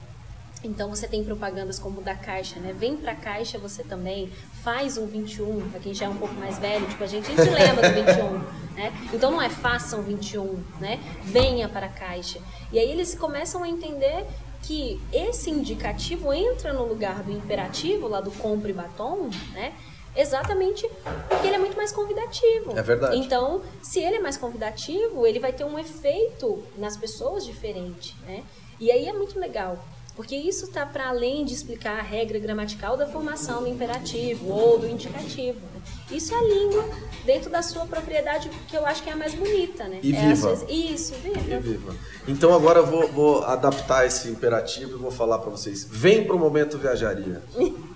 Então 0.66 0.90
você 0.90 1.08
tem 1.08 1.24
propagandas 1.24 1.78
como 1.78 2.02
da 2.02 2.16
Caixa, 2.16 2.60
né? 2.60 2.74
Vem 2.74 2.98
pra 2.98 3.16
Caixa 3.16 3.58
você 3.58 3.84
também, 3.84 4.32
faz 4.64 4.98
um 4.98 5.06
21, 5.06 5.70
pra 5.70 5.80
quem 5.80 5.94
já 5.94 6.08
é 6.08 6.10
um 6.10 6.18
pouco 6.18 6.34
mais 6.36 6.58
velho, 6.58 6.88
tipo 6.88 7.04
a 7.04 7.08
gente, 7.08 7.32
a 7.32 7.36
gente 7.36 7.50
lembra 7.50 7.90
do 7.90 7.96
21, 7.96 8.76
né? 8.76 8.94
Então 9.14 9.32
não 9.32 9.42
é 9.42 9.50
façam 9.50 10.02
21, 10.02 10.64
né? 10.80 11.00
Venha 11.24 11.70
para 11.70 11.86
a 11.86 11.90
Caixa. 11.90 12.40
E 12.72 12.80
aí 12.80 12.90
eles 12.92 13.16
começam 13.16 13.64
a 13.64 13.70
entender 13.70 14.26
que 14.64 15.00
esse 15.14 15.52
indicativo 15.52 16.34
entra 16.34 16.74
no 16.74 16.86
lugar 16.86 17.22
do 17.22 17.32
imperativo, 17.32 18.08
lá 18.08 18.20
do 18.20 18.32
compre 18.32 18.74
batom, 18.74 19.30
né? 19.54 19.74
Exatamente 20.16 20.90
porque 21.30 21.46
ele 21.46 21.56
é 21.56 21.60
muito 21.60 21.76
mais 21.76 21.92
convidativo. 21.92 22.78
É 22.78 22.82
verdade. 22.82 23.18
Então, 23.18 23.62
se 23.84 24.00
ele 24.00 24.16
é 24.16 24.20
mais 24.20 24.38
convidativo, 24.38 25.28
ele 25.28 25.40
vai 25.40 25.52
ter 25.52 25.66
um 25.66 25.78
efeito 25.78 26.64
nas 26.78 26.96
pessoas 26.96 27.46
diferente, 27.46 28.16
né? 28.26 28.44
E 28.80 28.92
aí 28.92 29.08
é 29.08 29.14
muito 29.14 29.38
legal, 29.40 29.78
porque 30.16 30.36
isso 30.36 30.66
está 30.66 30.86
para 30.86 31.10
além 31.10 31.44
de 31.44 31.54
explicar 31.54 32.00
a 32.00 32.02
regra 32.02 32.40
gramatical 32.40 32.96
da 32.96 33.06
formação 33.06 33.62
do 33.62 33.68
imperativo 33.68 34.50
ou 34.50 34.80
do 34.80 34.88
indicativo. 34.88 35.60
né? 35.60 35.82
Isso 36.12 36.34
é 36.34 36.38
a 36.38 36.42
língua 36.42 36.86
dentro 37.26 37.50
da 37.50 37.62
sua 37.62 37.86
propriedade, 37.86 38.50
que 38.68 38.78
eu 38.78 38.86
acho 38.86 39.04
que 39.04 39.10
é 39.10 39.14
a 39.14 39.18
mais 39.18 39.34
bonita, 39.34 39.88
né? 39.88 40.00
E 40.02 40.16
É, 40.16 40.28
viva. 40.30 40.50
vezes- 40.56 40.66
Isso, 40.70 41.14
viva. 41.16 41.56
E 41.56 41.60
viva. 41.60 41.96
Então 42.28 42.54
agora 42.54 42.80
eu 42.80 42.86
vou, 42.86 43.08
vou 43.12 43.44
adaptar 43.44 44.06
esse 44.06 44.30
imperativo 44.30 44.96
e 44.98 45.00
vou 45.00 45.12
falar 45.12 45.40
para 45.40 45.50
vocês. 45.52 45.86
Vem 45.90 46.24
pro 46.24 46.40
momento 46.40 46.78
viajaria. 46.78 47.42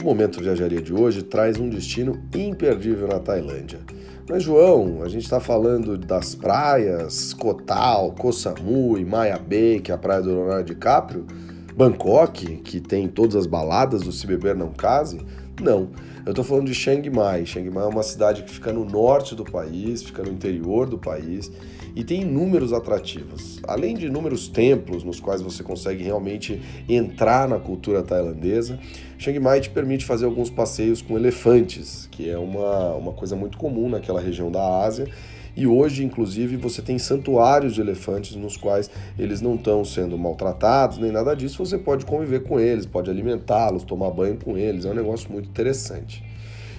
O 0.00 0.04
Momento 0.04 0.40
Viajaria 0.40 0.82
de 0.82 0.92
hoje 0.92 1.22
traz 1.22 1.58
um 1.58 1.68
destino 1.68 2.20
imperdível 2.34 3.06
na 3.06 3.20
Tailândia. 3.20 3.78
Mas, 4.28 4.44
João, 4.44 5.02
a 5.02 5.08
gente 5.08 5.24
está 5.24 5.40
falando 5.40 5.98
das 5.98 6.34
praias 6.34 7.34
Kotal, 7.34 8.12
Koh 8.12 8.32
Samui, 8.32 9.04
Maya 9.04 9.38
Bay, 9.38 9.80
que 9.80 9.90
é 9.90 9.94
a 9.94 9.98
praia 9.98 10.22
do 10.22 10.30
Leonardo 10.30 10.64
DiCaprio, 10.64 11.26
Bangkok, 11.76 12.58
que 12.58 12.80
tem 12.80 13.08
todas 13.08 13.34
as 13.34 13.46
baladas 13.46 14.02
do 14.02 14.12
Se 14.12 14.26
Beber 14.26 14.54
Não 14.54 14.70
Case? 14.70 15.20
Não. 15.60 15.90
Eu 16.24 16.30
estou 16.30 16.44
falando 16.44 16.66
de 16.66 16.74
Chiang 16.74 17.08
Mai. 17.10 17.44
Chiang 17.44 17.68
Mai 17.70 17.84
é 17.84 17.88
uma 17.88 18.02
cidade 18.02 18.44
que 18.44 18.50
fica 18.50 18.72
no 18.72 18.84
norte 18.84 19.34
do 19.34 19.44
país, 19.44 20.02
fica 20.02 20.22
no 20.22 20.30
interior 20.30 20.88
do 20.88 20.98
país 20.98 21.50
e 21.94 22.02
tem 22.04 22.22
inúmeros 22.22 22.72
atrativos. 22.72 23.60
Além 23.66 23.96
de 23.96 24.06
inúmeros 24.06 24.48
templos 24.48 25.04
nos 25.04 25.20
quais 25.20 25.40
você 25.40 25.62
consegue 25.62 26.02
realmente 26.02 26.60
entrar 26.88 27.48
na 27.48 27.58
cultura 27.58 28.02
tailandesa, 28.02 28.78
Chiang 29.18 29.38
Mai 29.38 29.60
te 29.60 29.70
permite 29.70 30.04
fazer 30.04 30.24
alguns 30.24 30.50
passeios 30.50 31.02
com 31.02 31.16
elefantes, 31.16 32.08
que 32.10 32.28
é 32.28 32.38
uma, 32.38 32.94
uma 32.94 33.12
coisa 33.12 33.36
muito 33.36 33.58
comum 33.58 33.88
naquela 33.88 34.20
região 34.20 34.50
da 34.50 34.84
Ásia. 34.84 35.08
E 35.54 35.66
hoje, 35.66 36.02
inclusive, 36.02 36.56
você 36.56 36.80
tem 36.80 36.98
santuários 36.98 37.74
de 37.74 37.80
elefantes 37.82 38.34
nos 38.36 38.56
quais 38.56 38.90
eles 39.18 39.42
não 39.42 39.54
estão 39.54 39.84
sendo 39.84 40.16
maltratados 40.16 40.96
nem 40.96 41.12
nada 41.12 41.34
disso. 41.34 41.64
Você 41.64 41.76
pode 41.76 42.06
conviver 42.06 42.42
com 42.42 42.58
eles, 42.58 42.86
pode 42.86 43.10
alimentá-los, 43.10 43.84
tomar 43.84 44.10
banho 44.10 44.38
com 44.42 44.56
eles. 44.56 44.86
É 44.86 44.90
um 44.90 44.94
negócio 44.94 45.30
muito 45.30 45.50
interessante. 45.50 46.24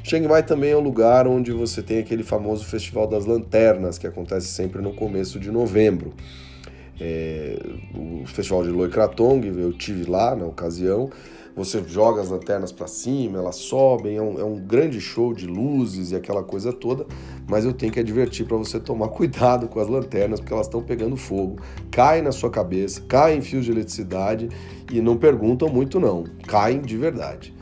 Chiang 0.04 0.28
Mai 0.28 0.44
também 0.44 0.72
é 0.72 0.76
um 0.76 0.82
lugar 0.82 1.26
onde 1.26 1.54
você 1.54 1.82
tem 1.82 2.00
aquele 2.00 2.24
famoso 2.24 2.66
Festival 2.66 3.08
das 3.08 3.26
Lanternas, 3.26 3.98
que 3.98 4.06
acontece 4.06 4.48
sempre 4.48 4.82
no 4.82 4.94
começo 4.94 5.40
de 5.40 5.50
novembro. 5.50 6.14
é, 7.00 7.58
o 7.96 8.26
Festival 8.28 8.64
de 8.64 8.70
Loicratong, 8.70 9.48
eu 9.48 9.72
tive 9.72 10.04
lá 10.04 10.36
na 10.36 10.46
ocasião. 10.46 11.10
Você 11.56 11.82
joga 11.88 12.20
as 12.20 12.30
lanternas 12.30 12.72
para 12.72 12.88
cima, 12.88 13.38
elas 13.38 13.58
sobem, 13.58 14.18
é 14.18 14.22
um, 14.22 14.40
é 14.40 14.44
um, 14.44 14.60
grande 14.60 15.00
show 15.00 15.34
de 15.34 15.46
luzes 15.46 16.12
e 16.12 16.16
aquela 16.16 16.44
coisa 16.44 16.74
toda, 16.74 17.06
mas 17.48 17.64
eu 17.64 17.72
tenho 17.72 17.92
que 17.92 18.00
advertir 18.00 18.48
para 18.48 18.58
você 18.58 18.80
tomar 18.80 19.10
cuidado 19.14 19.68
com 19.68 19.80
as 19.80 19.88
lanternas, 19.88 20.40
porque 20.40 20.52
elas 20.52 20.66
estão 20.66 20.82
pegando 20.82 21.16
fogo, 21.16 21.62
caem 21.92 22.24
na 22.24 22.32
sua 22.32 22.50
cabeça, 22.50 23.02
caem 23.08 23.38
em 23.38 23.42
fios 23.42 23.66
de 23.66 23.72
eletricidade 23.72 24.50
e 24.92 25.00
não 25.00 25.16
perguntam 25.16 25.70
muito 25.70 26.00
não, 26.00 26.24
caem 26.48 26.82
de 26.82 26.98
verdade. 26.98 27.54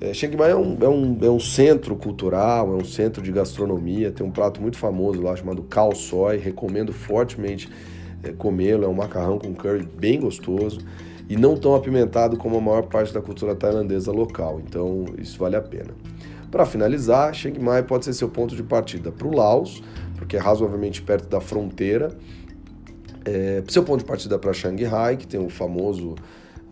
É, 0.00 0.14
Chiang 0.14 0.34
Mai 0.34 0.50
é 0.50 0.56
um, 0.56 0.78
é, 0.80 0.88
um, 0.88 1.18
é 1.20 1.30
um 1.30 1.38
centro 1.38 1.94
cultural, 1.94 2.72
é 2.72 2.76
um 2.76 2.84
centro 2.84 3.22
de 3.22 3.30
gastronomia, 3.30 4.10
tem 4.10 4.26
um 4.26 4.30
prato 4.30 4.60
muito 4.60 4.78
famoso 4.78 5.20
lá 5.20 5.36
chamado 5.36 5.62
Khao 5.64 5.94
Soi, 5.94 6.38
recomendo 6.38 6.90
fortemente 6.90 7.68
é, 8.22 8.32
comê-lo, 8.32 8.84
é 8.84 8.88
um 8.88 8.94
macarrão 8.94 9.38
com 9.38 9.54
curry 9.54 9.86
bem 9.86 10.18
gostoso 10.18 10.80
e 11.28 11.36
não 11.36 11.54
tão 11.54 11.74
apimentado 11.74 12.38
como 12.38 12.56
a 12.56 12.60
maior 12.62 12.86
parte 12.86 13.12
da 13.12 13.20
cultura 13.20 13.54
tailandesa 13.54 14.10
local, 14.10 14.60
então 14.66 15.04
isso 15.18 15.38
vale 15.38 15.56
a 15.56 15.60
pena. 15.60 15.90
Para 16.50 16.64
finalizar, 16.64 17.34
Chiang 17.34 17.60
Mai 17.60 17.82
pode 17.82 18.06
ser 18.06 18.14
seu 18.14 18.30
ponto 18.30 18.56
de 18.56 18.62
partida 18.62 19.12
para 19.12 19.28
o 19.28 19.36
Laos, 19.36 19.82
porque 20.16 20.34
é 20.34 20.40
razoavelmente 20.40 21.02
perto 21.02 21.28
da 21.28 21.40
fronteira, 21.40 22.16
é, 23.24 23.62
seu 23.68 23.82
ponto 23.84 23.98
de 24.00 24.06
partida 24.06 24.38
para 24.38 24.52
Shanghai, 24.52 25.18
que 25.18 25.26
tem 25.26 25.38
o 25.38 25.50
famoso 25.50 26.14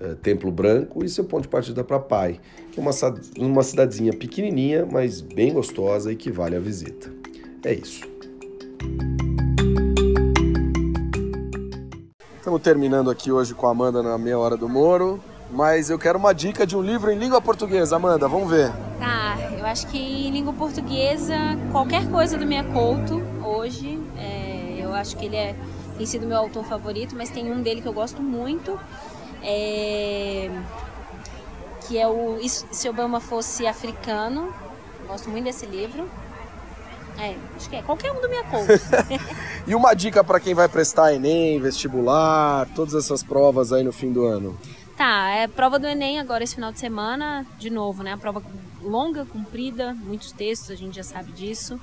é, 0.00 0.14
Templo 0.14 0.50
Branco, 0.50 1.04
e 1.04 1.08
seu 1.08 1.24
ponto 1.24 1.42
de 1.42 1.48
partida 1.48 1.82
para 1.82 1.98
Pai, 1.98 2.40
que 2.72 2.80
é 2.80 2.82
uma, 2.82 2.92
uma 3.38 3.62
cidadezinha 3.62 4.12
pequenininha, 4.12 4.87
mas 4.90 5.20
bem 5.20 5.52
gostosa 5.52 6.12
e 6.12 6.16
que 6.16 6.30
vale 6.30 6.56
a 6.56 6.61
visita. 6.61 7.11
É 7.64 7.72
isso. 7.74 8.06
Estamos 12.37 12.62
terminando 12.62 13.11
aqui 13.11 13.30
hoje 13.30 13.54
com 13.54 13.66
a 13.66 13.72
Amanda 13.72 14.02
na 14.02 14.16
meia 14.16 14.38
hora 14.38 14.56
do 14.56 14.68
Moro, 14.68 15.20
mas 15.50 15.90
eu 15.90 15.98
quero 15.98 16.18
uma 16.18 16.32
dica 16.32 16.66
de 16.66 16.76
um 16.76 16.80
livro 16.80 17.11
em 17.11 17.18
língua 17.18 17.42
portuguesa. 17.42 17.96
Amanda, 17.96 18.26
vamos 18.26 18.50
ver. 18.50 18.72
Tá, 18.98 19.37
eu 19.58 19.66
acho 19.66 19.87
que 19.88 19.98
em 19.98 20.30
língua 20.30 20.52
portuguesa, 20.52 21.37
qualquer 21.70 22.08
coisa 22.11 22.38
do 22.38 22.46
Minha 22.46 22.64
Couto, 22.64 23.22
hoje, 23.44 24.00
é, 24.16 24.78
eu 24.80 24.94
acho 24.94 25.16
que 25.16 25.26
ele 25.26 25.37
é, 25.37 25.54
tem 25.96 26.06
sido 26.06 26.26
meu 26.26 26.38
autor 26.38 26.64
favorito, 26.64 27.14
mas 27.16 27.28
tem 27.28 27.52
um 27.52 27.61
dele 27.61 27.82
que 27.82 27.88
eu 27.88 27.92
gosto 27.92 28.22
muito, 28.22 28.78
é, 29.42 30.51
que 31.87 31.98
é 31.98 32.07
o 32.07 32.38
Se 32.46 32.88
Obama 32.88 33.20
Fosse 33.20 33.66
Africano. 33.66 34.53
Gosto 35.07 35.31
muito 35.31 35.44
desse 35.44 35.66
livro. 35.66 36.09
É, 37.18 37.35
acho 37.57 37.68
que 37.68 37.77
é 37.77 37.83
qualquer 37.83 38.12
um 38.12 38.20
do 38.20 38.29
minha 38.29 38.44
conta. 38.44 38.74
e 39.66 39.74
uma 39.74 39.92
dica 39.92 40.22
para 40.22 40.38
quem 40.38 40.55
vai 40.55 40.68
prestar 40.68 41.12
Enem, 41.12 41.61
vestibular, 41.61 42.68
todas 42.77 42.94
essas 42.94 43.24
provas 43.24 43.72
aí 43.72 43.83
no 43.83 43.92
fim 43.92 44.12
do 44.12 44.24
ano? 44.24 44.57
Tá, 44.96 45.29
é 45.31 45.48
prova 45.48 45.79
do 45.79 45.87
Enem 45.87 46.20
agora 46.20 46.44
esse 46.44 46.55
final 46.55 46.72
de 46.72 46.79
semana, 46.79 47.46
de 47.59 47.70
novo, 47.70 48.03
né? 48.03 48.12
A 48.12 48.16
prova 48.16 48.42
longa, 48.83 49.24
comprida, 49.24 49.94
muitos 49.94 50.31
textos, 50.31 50.70
a 50.70 50.74
gente 50.77 50.96
já 50.96 51.03
sabe 51.03 51.33
disso. 51.33 51.81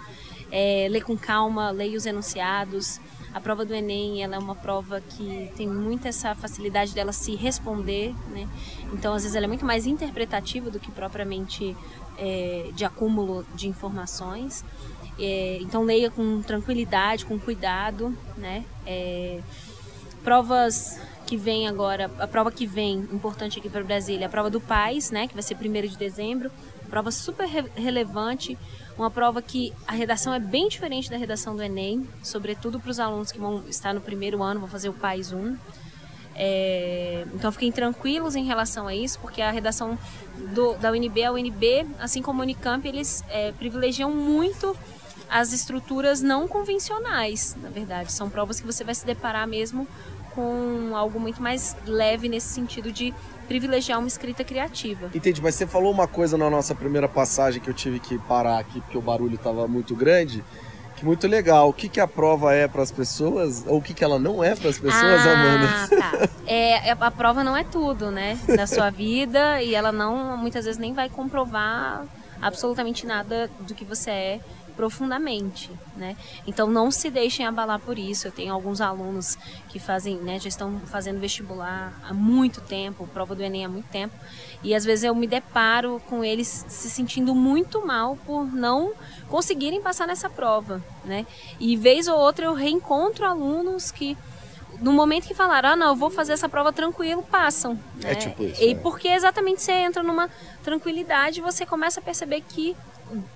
É, 0.52 0.88
lê 0.90 1.02
com 1.02 1.18
calma, 1.18 1.72
leia 1.72 1.98
os 1.98 2.06
enunciados. 2.06 3.00
A 3.36 3.42
prova 3.42 3.66
do 3.66 3.76
Enem 3.76 4.24
ela 4.24 4.38
é 4.38 4.40
uma 4.40 4.56
prova 4.56 5.02
que 5.02 5.52
tem 5.58 5.68
muita 5.68 6.08
essa 6.08 6.34
facilidade 6.34 6.94
dela 6.94 7.12
se 7.12 7.36
responder, 7.36 8.16
né? 8.30 8.48
Então, 8.94 9.14
às 9.14 9.24
vezes, 9.24 9.36
ela 9.36 9.44
é 9.44 9.48
muito 9.50 9.66
mais 9.66 9.86
interpretativa 9.86 10.72
do 10.72 10.80
que 10.80 10.90
propriamente 10.90 11.76
é, 12.18 12.70
de 12.74 12.86
acúmulo 12.86 13.46
de 13.54 13.68
informações. 13.68 14.64
É, 15.20 15.58
então 15.60 15.84
leia 15.84 16.10
com 16.10 16.42
tranquilidade, 16.42 17.26
com 17.26 17.38
cuidado, 17.38 18.18
né? 18.38 18.64
É, 18.88 19.42
provas 20.24 20.98
que 21.26 21.36
vem 21.36 21.68
agora, 21.68 22.10
a 22.20 22.28
prova 22.28 22.50
que 22.50 22.66
vem, 22.66 23.00
importante 23.12 23.60
aqui 23.60 23.70
para 23.70 23.84
Brasília, 23.84 24.28
a 24.28 24.30
prova 24.30 24.50
do 24.50 24.62
PAIS, 24.62 25.12
né? 25.12 25.28
Que 25.28 25.34
vai 25.34 25.44
ser 25.44 25.58
1 25.58 25.88
de 25.90 25.98
dezembro, 25.98 26.50
prova 26.86 27.12
super 27.12 27.48
re 27.48 27.64
relevante, 27.76 28.58
uma 28.98 29.12
prova 29.12 29.42
que 29.42 29.74
a 29.88 29.94
redação 29.94 30.34
é 30.34 30.40
bem 30.40 30.68
diferente 30.68 31.10
da 31.10 31.18
redação 31.18 31.56
do 31.56 31.62
Enem, 31.62 32.08
sobretudo 32.24 32.80
para 32.80 32.92
os 32.92 33.00
alunos 33.00 33.32
que 33.32 33.40
vão 33.40 33.64
estar 33.68 33.94
no 33.94 34.02
primeiro 34.02 34.42
ano, 34.42 34.60
vão 34.60 34.70
fazer 34.70 34.90
o 34.90 34.94
PAIS 34.94 35.32
1. 35.32 35.58
É, 36.38 37.26
então 37.34 37.50
fiquem 37.52 37.72
tranquilos 37.72 38.36
em 38.36 38.44
relação 38.44 38.88
a 38.88 38.96
isso, 38.96 39.20
porque 39.20 39.42
a 39.42 39.52
redação 39.52 39.98
do, 40.54 40.74
da 40.76 40.92
UNB, 40.92 41.24
a 41.24 41.32
UNB, 41.32 41.88
assim 42.00 42.22
como 42.22 42.42
a 42.42 42.44
Unicamp, 42.44 42.86
eles 42.86 43.24
é, 43.30 43.52
privilegiam 43.54 44.12
muito 44.12 44.76
as 45.30 45.54
estruturas 45.54 46.22
não 46.22 46.48
convencionais, 46.48 47.56
na 47.62 47.70
verdade. 47.70 48.12
São 48.12 48.30
provas 48.30 48.60
que 48.60 48.66
você 48.66 48.84
vai 48.84 48.94
se 48.94 49.06
deparar 49.06 49.48
mesmo 49.48 49.88
com 50.36 50.92
algo 50.94 51.20
muito 51.20 51.42
mais 51.42 51.76
leve 51.86 52.28
nesse 52.28 52.50
sentido 52.50 52.92
de 52.92 53.14
privilegiar 53.48 54.00
uma 54.00 54.08
escrita 54.08 54.44
criativa. 54.44 55.10
Entendi, 55.14 55.42
mas 55.42 55.56
você 55.56 55.66
falou 55.66 55.92
uma 55.92 56.08
coisa 56.08 56.38
na 56.38 56.50
nossa 56.50 56.76
primeira 56.76 57.08
passagem 57.08 57.62
que 57.62 57.70
eu 57.70 57.74
tive 57.74 58.00
que 58.00 58.18
parar 58.20 58.60
aqui 58.60 58.82
porque 58.82 58.98
o 58.98 59.02
barulho 59.02 59.36
estava 59.36 59.68
muito 59.68 59.96
grande. 59.96 60.44
Que 60.96 61.04
muito 61.04 61.28
legal. 61.28 61.68
O 61.70 61.74
que, 61.74 61.90
que 61.90 62.00
a 62.00 62.08
prova 62.08 62.54
é 62.54 62.68
para 62.68 62.82
as 62.82 62.92
pessoas? 62.92 63.66
Ou 63.68 63.80
o 63.80 63.82
que, 63.82 63.94
que 63.94 64.04
ela 64.04 64.18
não 64.18 64.42
é 64.42 64.56
para 64.56 64.70
as 64.70 64.80
pessoas, 64.80 65.26
ah, 65.26 65.32
Amanda? 65.32 65.88
Tá. 65.90 66.30
É, 66.48 66.92
a 66.92 67.12
prova 67.12 67.44
não 67.44 67.58
é 67.58 67.64
tudo, 67.66 68.12
né? 68.12 68.40
Da 68.56 68.66
sua 68.66 68.90
vida 68.90 69.62
e 69.62 69.76
ela 69.76 69.92
não, 69.92 70.38
muitas 70.38 70.64
vezes, 70.64 70.80
nem 70.80 70.94
vai 70.94 71.10
comprovar 71.10 72.06
absolutamente 72.42 73.06
nada 73.06 73.50
do 73.62 73.74
que 73.74 73.84
você 73.84 74.10
é 74.10 74.40
profundamente, 74.76 75.72
né? 75.96 76.16
Então 76.46 76.68
não 76.68 76.92
se 76.92 77.10
deixem 77.10 77.46
abalar 77.46 77.80
por 77.80 77.98
isso. 77.98 78.28
Eu 78.28 78.32
tenho 78.32 78.54
alguns 78.54 78.82
alunos 78.82 79.38
que 79.70 79.80
fazem, 79.80 80.18
né, 80.18 80.40
já 80.40 80.50
estão 80.50 80.80
fazendo 80.86 81.20
vestibular 81.20 81.94
há 82.08 82.14
muito 82.14 82.62
tempo, 82.62 83.08
prova 83.08 83.36
do 83.36 83.44
Enem 83.44 83.66
há 83.66 83.70
muito 83.70 83.88
tempo, 83.88 84.16
e 84.64 84.74
às 84.74 84.86
vezes 84.86 85.04
eu 85.04 85.16
me 85.16 85.28
deparo 85.28 86.02
com 86.08 86.24
eles 86.24 86.66
se 86.68 86.90
sentindo 86.90 87.34
muito 87.36 87.86
mal 87.86 88.18
por 88.26 88.46
não 88.54 88.94
conseguirem 89.28 89.82
passar 89.82 90.08
nessa 90.08 90.30
prova, 90.30 90.84
né? 91.04 91.26
E 91.60 91.76
vez 91.76 92.08
ou 92.08 92.18
outra 92.18 92.46
eu 92.46 92.54
reencontro 92.54 93.26
alunos 93.26 93.92
que 93.92 94.18
no 94.82 94.92
momento 94.92 95.28
que 95.28 95.34
falaram, 95.34 95.70
ah, 95.70 95.76
não, 95.76 95.88
eu 95.88 95.96
vou 95.96 96.10
fazer 96.10 96.34
essa 96.34 96.50
prova 96.50 96.72
tranquilo, 96.72 97.24
passam. 97.24 97.80
É 98.04 98.08
né? 98.08 98.16
tipo 98.16 98.44
isso. 98.44 98.62
E 98.62 98.72
é. 98.72 98.76
porque 98.76 99.08
exatamente 99.08 99.62
você 99.62 99.72
entra 99.72 100.04
numa 100.04 100.30
tranquilidade, 100.64 101.42
você 101.42 101.66
começa 101.66 102.00
a 102.00 102.04
perceber 102.04 102.42
que 102.42 102.76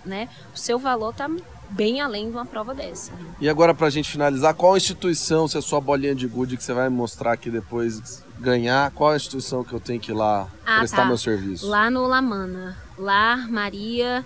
né, 0.06 0.30
o 0.54 0.58
seu 0.58 0.80
valor 0.80 1.12
está 1.12 1.30
bem 1.70 2.02
além 2.02 2.30
de 2.30 2.32
uma 2.32 2.46
prova 2.46 2.74
dessa. 2.74 3.12
E 3.40 3.48
agora, 3.48 3.74
para 3.74 3.88
a 3.88 3.90
gente 3.90 4.10
finalizar, 4.10 4.54
qual 4.54 4.76
instituição, 4.76 5.48
se 5.48 5.58
é 5.58 5.62
sua 5.62 5.80
bolinha 5.80 6.16
de 6.16 6.28
gude 6.28 6.58
que 6.58 6.64
você 6.64 6.74
vai 6.74 6.90
mostrar 6.90 7.34
aqui 7.34 7.50
depois 7.50 8.24
ganhar, 8.40 8.92
qual 8.92 9.12
a 9.12 9.16
instituição 9.16 9.64
que 9.64 9.74
eu 9.74 9.80
tenho 9.80 10.00
que 10.00 10.12
ir 10.12 10.16
lá 10.16 10.48
ah, 10.66 10.80
prestar 10.80 11.04
tá. 11.04 11.06
meu 11.06 11.18
serviço? 11.18 11.68
Lá 11.68 11.90
no 11.90 12.08
Lamana. 12.08 12.78
Lar 12.98 13.50
Maria. 13.50 14.26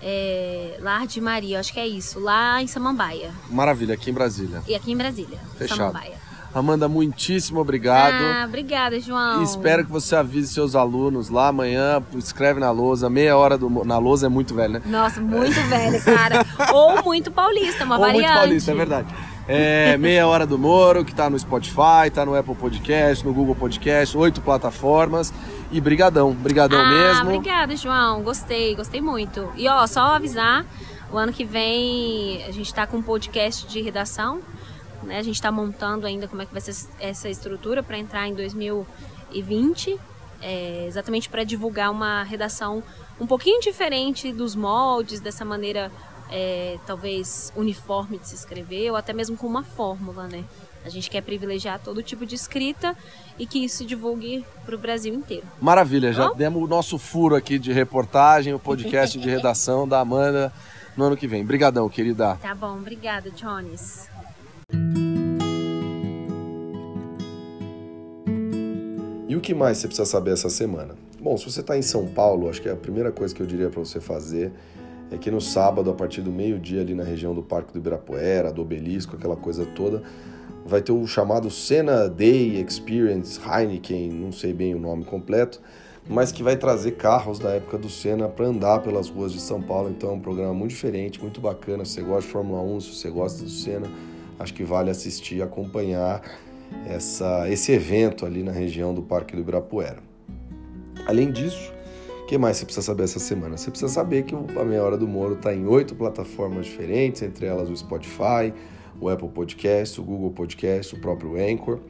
É, 0.00 0.78
Lar 0.80 1.08
de 1.08 1.20
Maria, 1.20 1.58
acho 1.58 1.72
que 1.72 1.80
é 1.80 1.86
isso, 1.86 2.20
lá 2.20 2.62
em 2.62 2.68
Samambaia. 2.68 3.32
Maravilha, 3.50 3.94
aqui 3.94 4.10
em 4.10 4.14
Brasília. 4.14 4.62
E 4.68 4.72
aqui 4.72 4.92
em 4.92 4.96
Brasília. 4.96 5.40
Fechado. 5.56 5.78
Samambaia. 5.78 6.27
Amanda, 6.54 6.88
muitíssimo 6.88 7.60
obrigado. 7.60 8.14
Ah, 8.14 8.44
obrigada, 8.46 8.98
João. 8.98 9.40
E 9.40 9.44
espero 9.44 9.84
que 9.84 9.90
você 9.90 10.16
avise 10.16 10.52
seus 10.52 10.74
alunos 10.74 11.28
lá 11.28 11.48
amanhã, 11.48 12.02
escreve 12.16 12.58
na 12.58 12.70
lousa, 12.70 13.10
meia 13.10 13.36
hora 13.36 13.58
do... 13.58 13.68
Na 13.84 13.98
lousa 13.98 14.26
é 14.26 14.28
muito 14.28 14.54
velho, 14.54 14.74
né? 14.74 14.82
Nossa, 14.86 15.20
muito 15.20 15.60
velho, 15.68 16.02
cara. 16.02 16.44
Ou 16.72 17.02
muito 17.02 17.30
paulista, 17.30 17.84
uma 17.84 17.96
Ou 17.96 18.00
variante. 18.00 18.24
muito 18.24 18.38
paulista, 18.38 18.70
é 18.70 18.74
verdade. 18.74 19.14
É, 19.46 19.96
meia 19.96 20.26
hora 20.26 20.46
do 20.46 20.58
Moro, 20.58 21.04
que 21.04 21.14
tá 21.14 21.30
no 21.30 21.38
Spotify, 21.38 22.10
tá 22.12 22.24
no 22.24 22.34
Apple 22.34 22.54
Podcast, 22.54 23.24
no 23.24 23.32
Google 23.32 23.54
Podcast, 23.54 24.16
oito 24.16 24.40
plataformas. 24.40 25.32
E 25.70 25.80
brigadão, 25.80 26.32
brigadão 26.32 26.80
ah, 26.80 26.88
mesmo. 26.88 27.24
Obrigada, 27.24 27.76
João. 27.76 28.22
Gostei, 28.22 28.74
gostei 28.74 29.00
muito. 29.00 29.50
E 29.54 29.68
ó, 29.68 29.86
só 29.86 30.16
avisar, 30.16 30.64
o 31.12 31.16
ano 31.16 31.32
que 31.32 31.44
vem 31.44 32.42
a 32.46 32.50
gente 32.50 32.72
tá 32.72 32.86
com 32.86 32.98
um 32.98 33.02
podcast 33.02 33.66
de 33.66 33.80
redação 33.82 34.40
né? 35.08 35.18
A 35.18 35.22
gente 35.22 35.34
está 35.34 35.50
montando 35.50 36.06
ainda 36.06 36.28
como 36.28 36.42
é 36.42 36.46
que 36.46 36.52
vai 36.52 36.60
ser 36.60 36.76
essa 37.00 37.28
estrutura 37.28 37.82
para 37.82 37.98
entrar 37.98 38.28
em 38.28 38.34
2020, 38.34 39.98
é, 40.40 40.84
exatamente 40.86 41.28
para 41.28 41.42
divulgar 41.42 41.90
uma 41.90 42.22
redação 42.22 42.82
um 43.18 43.26
pouquinho 43.26 43.60
diferente 43.60 44.32
dos 44.32 44.54
moldes, 44.54 45.18
dessa 45.18 45.44
maneira 45.44 45.90
é, 46.30 46.78
talvez 46.86 47.52
uniforme 47.56 48.18
de 48.18 48.28
se 48.28 48.34
escrever, 48.34 48.90
ou 48.90 48.96
até 48.96 49.12
mesmo 49.12 49.36
com 49.36 49.46
uma 49.46 49.64
fórmula, 49.64 50.28
né? 50.28 50.44
A 50.84 50.88
gente 50.88 51.10
quer 51.10 51.22
privilegiar 51.22 51.80
todo 51.80 52.02
tipo 52.02 52.24
de 52.24 52.34
escrita 52.34 52.96
e 53.38 53.46
que 53.46 53.64
isso 53.64 53.78
se 53.78 53.84
divulgue 53.84 54.44
para 54.64 54.74
o 54.74 54.78
Brasil 54.78 55.12
inteiro. 55.12 55.46
Maravilha, 55.60 56.12
já 56.12 56.28
Bom? 56.28 56.36
demos 56.36 56.62
o 56.62 56.66
nosso 56.66 56.98
furo 56.98 57.34
aqui 57.34 57.58
de 57.58 57.72
reportagem, 57.72 58.54
o 58.54 58.58
podcast 58.58 59.18
de 59.18 59.28
redação 59.28 59.88
da 59.88 60.00
Amanda 60.00 60.52
no 60.96 61.04
ano 61.04 61.16
que 61.16 61.26
vem. 61.26 61.42
Obrigadão, 61.42 61.88
querida. 61.88 62.36
Tá 62.40 62.54
bom, 62.54 62.76
obrigada, 62.78 63.30
Jones. 63.30 64.08
E 69.28 69.36
o 69.36 69.42
que 69.42 69.54
mais 69.54 69.76
você 69.76 69.86
precisa 69.86 70.06
saber 70.06 70.32
essa 70.32 70.48
semana? 70.48 70.94
Bom, 71.20 71.36
se 71.36 71.44
você 71.44 71.60
está 71.60 71.76
em 71.76 71.82
São 71.82 72.06
Paulo, 72.06 72.48
acho 72.48 72.62
que 72.62 72.68
a 72.68 72.74
primeira 72.74 73.12
coisa 73.12 73.34
que 73.34 73.42
eu 73.42 73.46
diria 73.46 73.68
para 73.68 73.78
você 73.78 74.00
fazer 74.00 74.50
é 75.10 75.18
que 75.18 75.30
no 75.30 75.38
sábado, 75.38 75.90
a 75.90 75.92
partir 75.92 76.22
do 76.22 76.32
meio-dia, 76.32 76.80
ali 76.80 76.94
na 76.94 77.04
região 77.04 77.34
do 77.34 77.42
Parque 77.42 77.70
do 77.70 77.78
Ibirapuera, 77.78 78.50
do 78.50 78.62
Obelisco, 78.62 79.16
aquela 79.16 79.36
coisa 79.36 79.66
toda, 79.66 80.02
vai 80.64 80.80
ter 80.80 80.92
o 80.92 81.06
chamado 81.06 81.50
Senna 81.50 82.08
Day 82.08 82.58
Experience 82.58 83.38
Heineken, 83.38 84.08
não 84.08 84.32
sei 84.32 84.54
bem 84.54 84.74
o 84.74 84.78
nome 84.78 85.04
completo, 85.04 85.60
mas 86.08 86.32
que 86.32 86.42
vai 86.42 86.56
trazer 86.56 86.92
carros 86.92 87.38
da 87.38 87.50
época 87.50 87.76
do 87.76 87.90
Senna 87.90 88.28
para 88.28 88.46
andar 88.46 88.80
pelas 88.82 89.10
ruas 89.10 89.32
de 89.32 89.40
São 89.40 89.60
Paulo. 89.60 89.90
Então 89.90 90.08
é 90.08 90.12
um 90.14 90.20
programa 90.20 90.54
muito 90.54 90.70
diferente, 90.70 91.20
muito 91.20 91.38
bacana. 91.38 91.84
Se 91.84 91.96
você 91.96 92.00
gosta 92.00 92.22
de 92.22 92.28
Fórmula 92.28 92.62
1, 92.62 92.80
se 92.80 92.94
você 92.94 93.10
gosta 93.10 93.44
do 93.44 93.50
Senna, 93.50 93.88
acho 94.38 94.54
que 94.54 94.64
vale 94.64 94.90
assistir 94.90 95.36
e 95.36 95.42
acompanhar 95.42 96.22
essa, 96.86 97.48
esse 97.48 97.72
evento 97.72 98.24
ali 98.24 98.42
na 98.42 98.52
região 98.52 98.94
do 98.94 99.02
Parque 99.02 99.34
do 99.34 99.40
Ibirapuera. 99.40 99.98
Além 101.06 101.30
disso, 101.32 101.72
o 102.22 102.26
que 102.26 102.36
mais 102.36 102.58
você 102.58 102.64
precisa 102.64 102.84
saber 102.84 103.04
essa 103.04 103.18
semana? 103.18 103.56
Você 103.56 103.70
precisa 103.70 103.90
saber 103.92 104.24
que 104.24 104.34
a 104.34 104.64
Meia 104.64 104.82
Hora 104.82 104.98
do 104.98 105.08
Moro 105.08 105.34
está 105.34 105.54
em 105.54 105.66
oito 105.66 105.94
plataformas 105.94 106.66
diferentes, 106.66 107.22
entre 107.22 107.46
elas 107.46 107.70
o 107.70 107.76
Spotify, 107.76 108.52
o 109.00 109.08
Apple 109.08 109.28
Podcast, 109.28 110.00
o 110.00 110.04
Google 110.04 110.30
Podcast, 110.30 110.94
o 110.94 111.00
próprio 111.00 111.36
Anchor. 111.36 111.80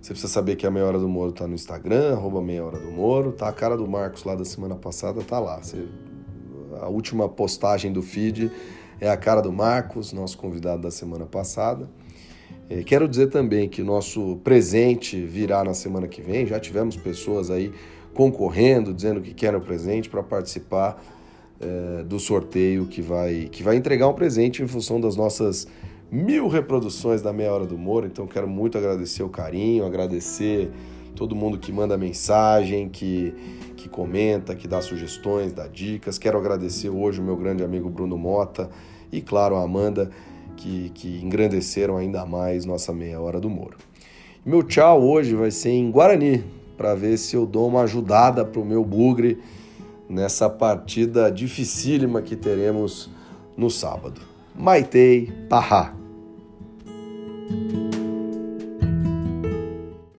Você 0.00 0.12
precisa 0.12 0.32
saber 0.32 0.56
que 0.56 0.66
a 0.66 0.70
Meia 0.70 0.86
Hora 0.86 0.98
do 0.98 1.08
Moro 1.08 1.30
está 1.30 1.46
no 1.46 1.54
Instagram, 1.54 2.12
arroba 2.12 2.40
Meia 2.42 2.64
Hora 2.64 2.78
do 2.78 2.90
Moro. 2.90 3.32
Tá 3.32 3.48
a 3.48 3.52
cara 3.52 3.76
do 3.76 3.86
Marcos 3.88 4.24
lá 4.24 4.34
da 4.34 4.44
semana 4.44 4.76
passada, 4.76 5.22
tá 5.22 5.38
lá. 5.38 5.56
Você, 5.62 5.86
a 6.80 6.88
última 6.88 7.28
postagem 7.28 7.92
do 7.92 8.02
feed 8.02 8.50
é 9.00 9.08
a 9.08 9.16
cara 9.16 9.40
do 9.40 9.52
Marcos, 9.52 10.12
nosso 10.12 10.36
convidado 10.38 10.82
da 10.82 10.90
semana 10.90 11.26
passada. 11.26 11.88
É, 12.70 12.82
quero 12.82 13.08
dizer 13.08 13.28
também 13.28 13.68
que 13.68 13.82
nosso 13.82 14.36
presente 14.44 15.20
virá 15.24 15.64
na 15.64 15.74
semana 15.74 16.06
que 16.06 16.20
vem. 16.20 16.46
Já 16.46 16.60
tivemos 16.60 16.96
pessoas 16.96 17.50
aí 17.50 17.72
concorrendo, 18.12 18.92
dizendo 18.92 19.20
que 19.20 19.32
querem 19.32 19.58
o 19.58 19.62
presente 19.62 20.08
para 20.08 20.22
participar 20.22 21.02
é, 21.60 22.02
do 22.04 22.18
sorteio 22.18 22.86
que 22.86 23.00
vai, 23.00 23.48
que 23.50 23.62
vai 23.62 23.76
entregar 23.76 24.08
um 24.08 24.14
presente 24.14 24.62
em 24.62 24.66
função 24.66 25.00
das 25.00 25.16
nossas 25.16 25.66
mil 26.10 26.48
reproduções 26.48 27.22
da 27.22 27.32
Meia 27.32 27.52
Hora 27.52 27.66
do 27.66 27.78
Moro. 27.78 28.06
Então 28.06 28.26
quero 28.26 28.48
muito 28.48 28.76
agradecer 28.76 29.22
o 29.22 29.28
carinho, 29.28 29.84
agradecer 29.84 30.70
todo 31.14 31.34
mundo 31.34 31.58
que 31.58 31.72
manda 31.72 31.96
mensagem, 31.96 32.88
que, 32.88 33.34
que 33.88 33.94
comenta, 33.94 34.54
que 34.54 34.68
dá 34.68 34.80
sugestões, 34.80 35.52
dá 35.52 35.66
dicas. 35.66 36.18
Quero 36.18 36.38
agradecer 36.38 36.90
hoje 36.90 37.20
o 37.20 37.24
meu 37.24 37.36
grande 37.36 37.64
amigo 37.64 37.88
Bruno 37.88 38.16
Mota 38.16 38.68
e, 39.10 39.20
claro, 39.20 39.56
a 39.56 39.62
Amanda, 39.62 40.10
que, 40.56 40.90
que 40.90 41.20
engrandeceram 41.22 41.96
ainda 41.96 42.24
mais 42.26 42.64
nossa 42.64 42.92
Meia 42.92 43.20
Hora 43.20 43.40
do 43.40 43.48
Moro. 43.48 43.76
Meu 44.44 44.62
tchau 44.62 45.02
hoje 45.02 45.34
vai 45.34 45.50
ser 45.50 45.70
em 45.70 45.90
Guarani, 45.90 46.44
para 46.76 46.94
ver 46.94 47.16
se 47.16 47.34
eu 47.34 47.44
dou 47.44 47.66
uma 47.66 47.82
ajudada 47.82 48.44
para 48.44 48.60
o 48.60 48.64
meu 48.64 48.84
bugre 48.84 49.38
nessa 50.08 50.48
partida 50.48 51.30
dificílima 51.30 52.22
que 52.22 52.36
teremos 52.36 53.10
no 53.56 53.68
sábado. 53.68 54.20
Maitei 54.54 55.32
Parra. 55.48 55.94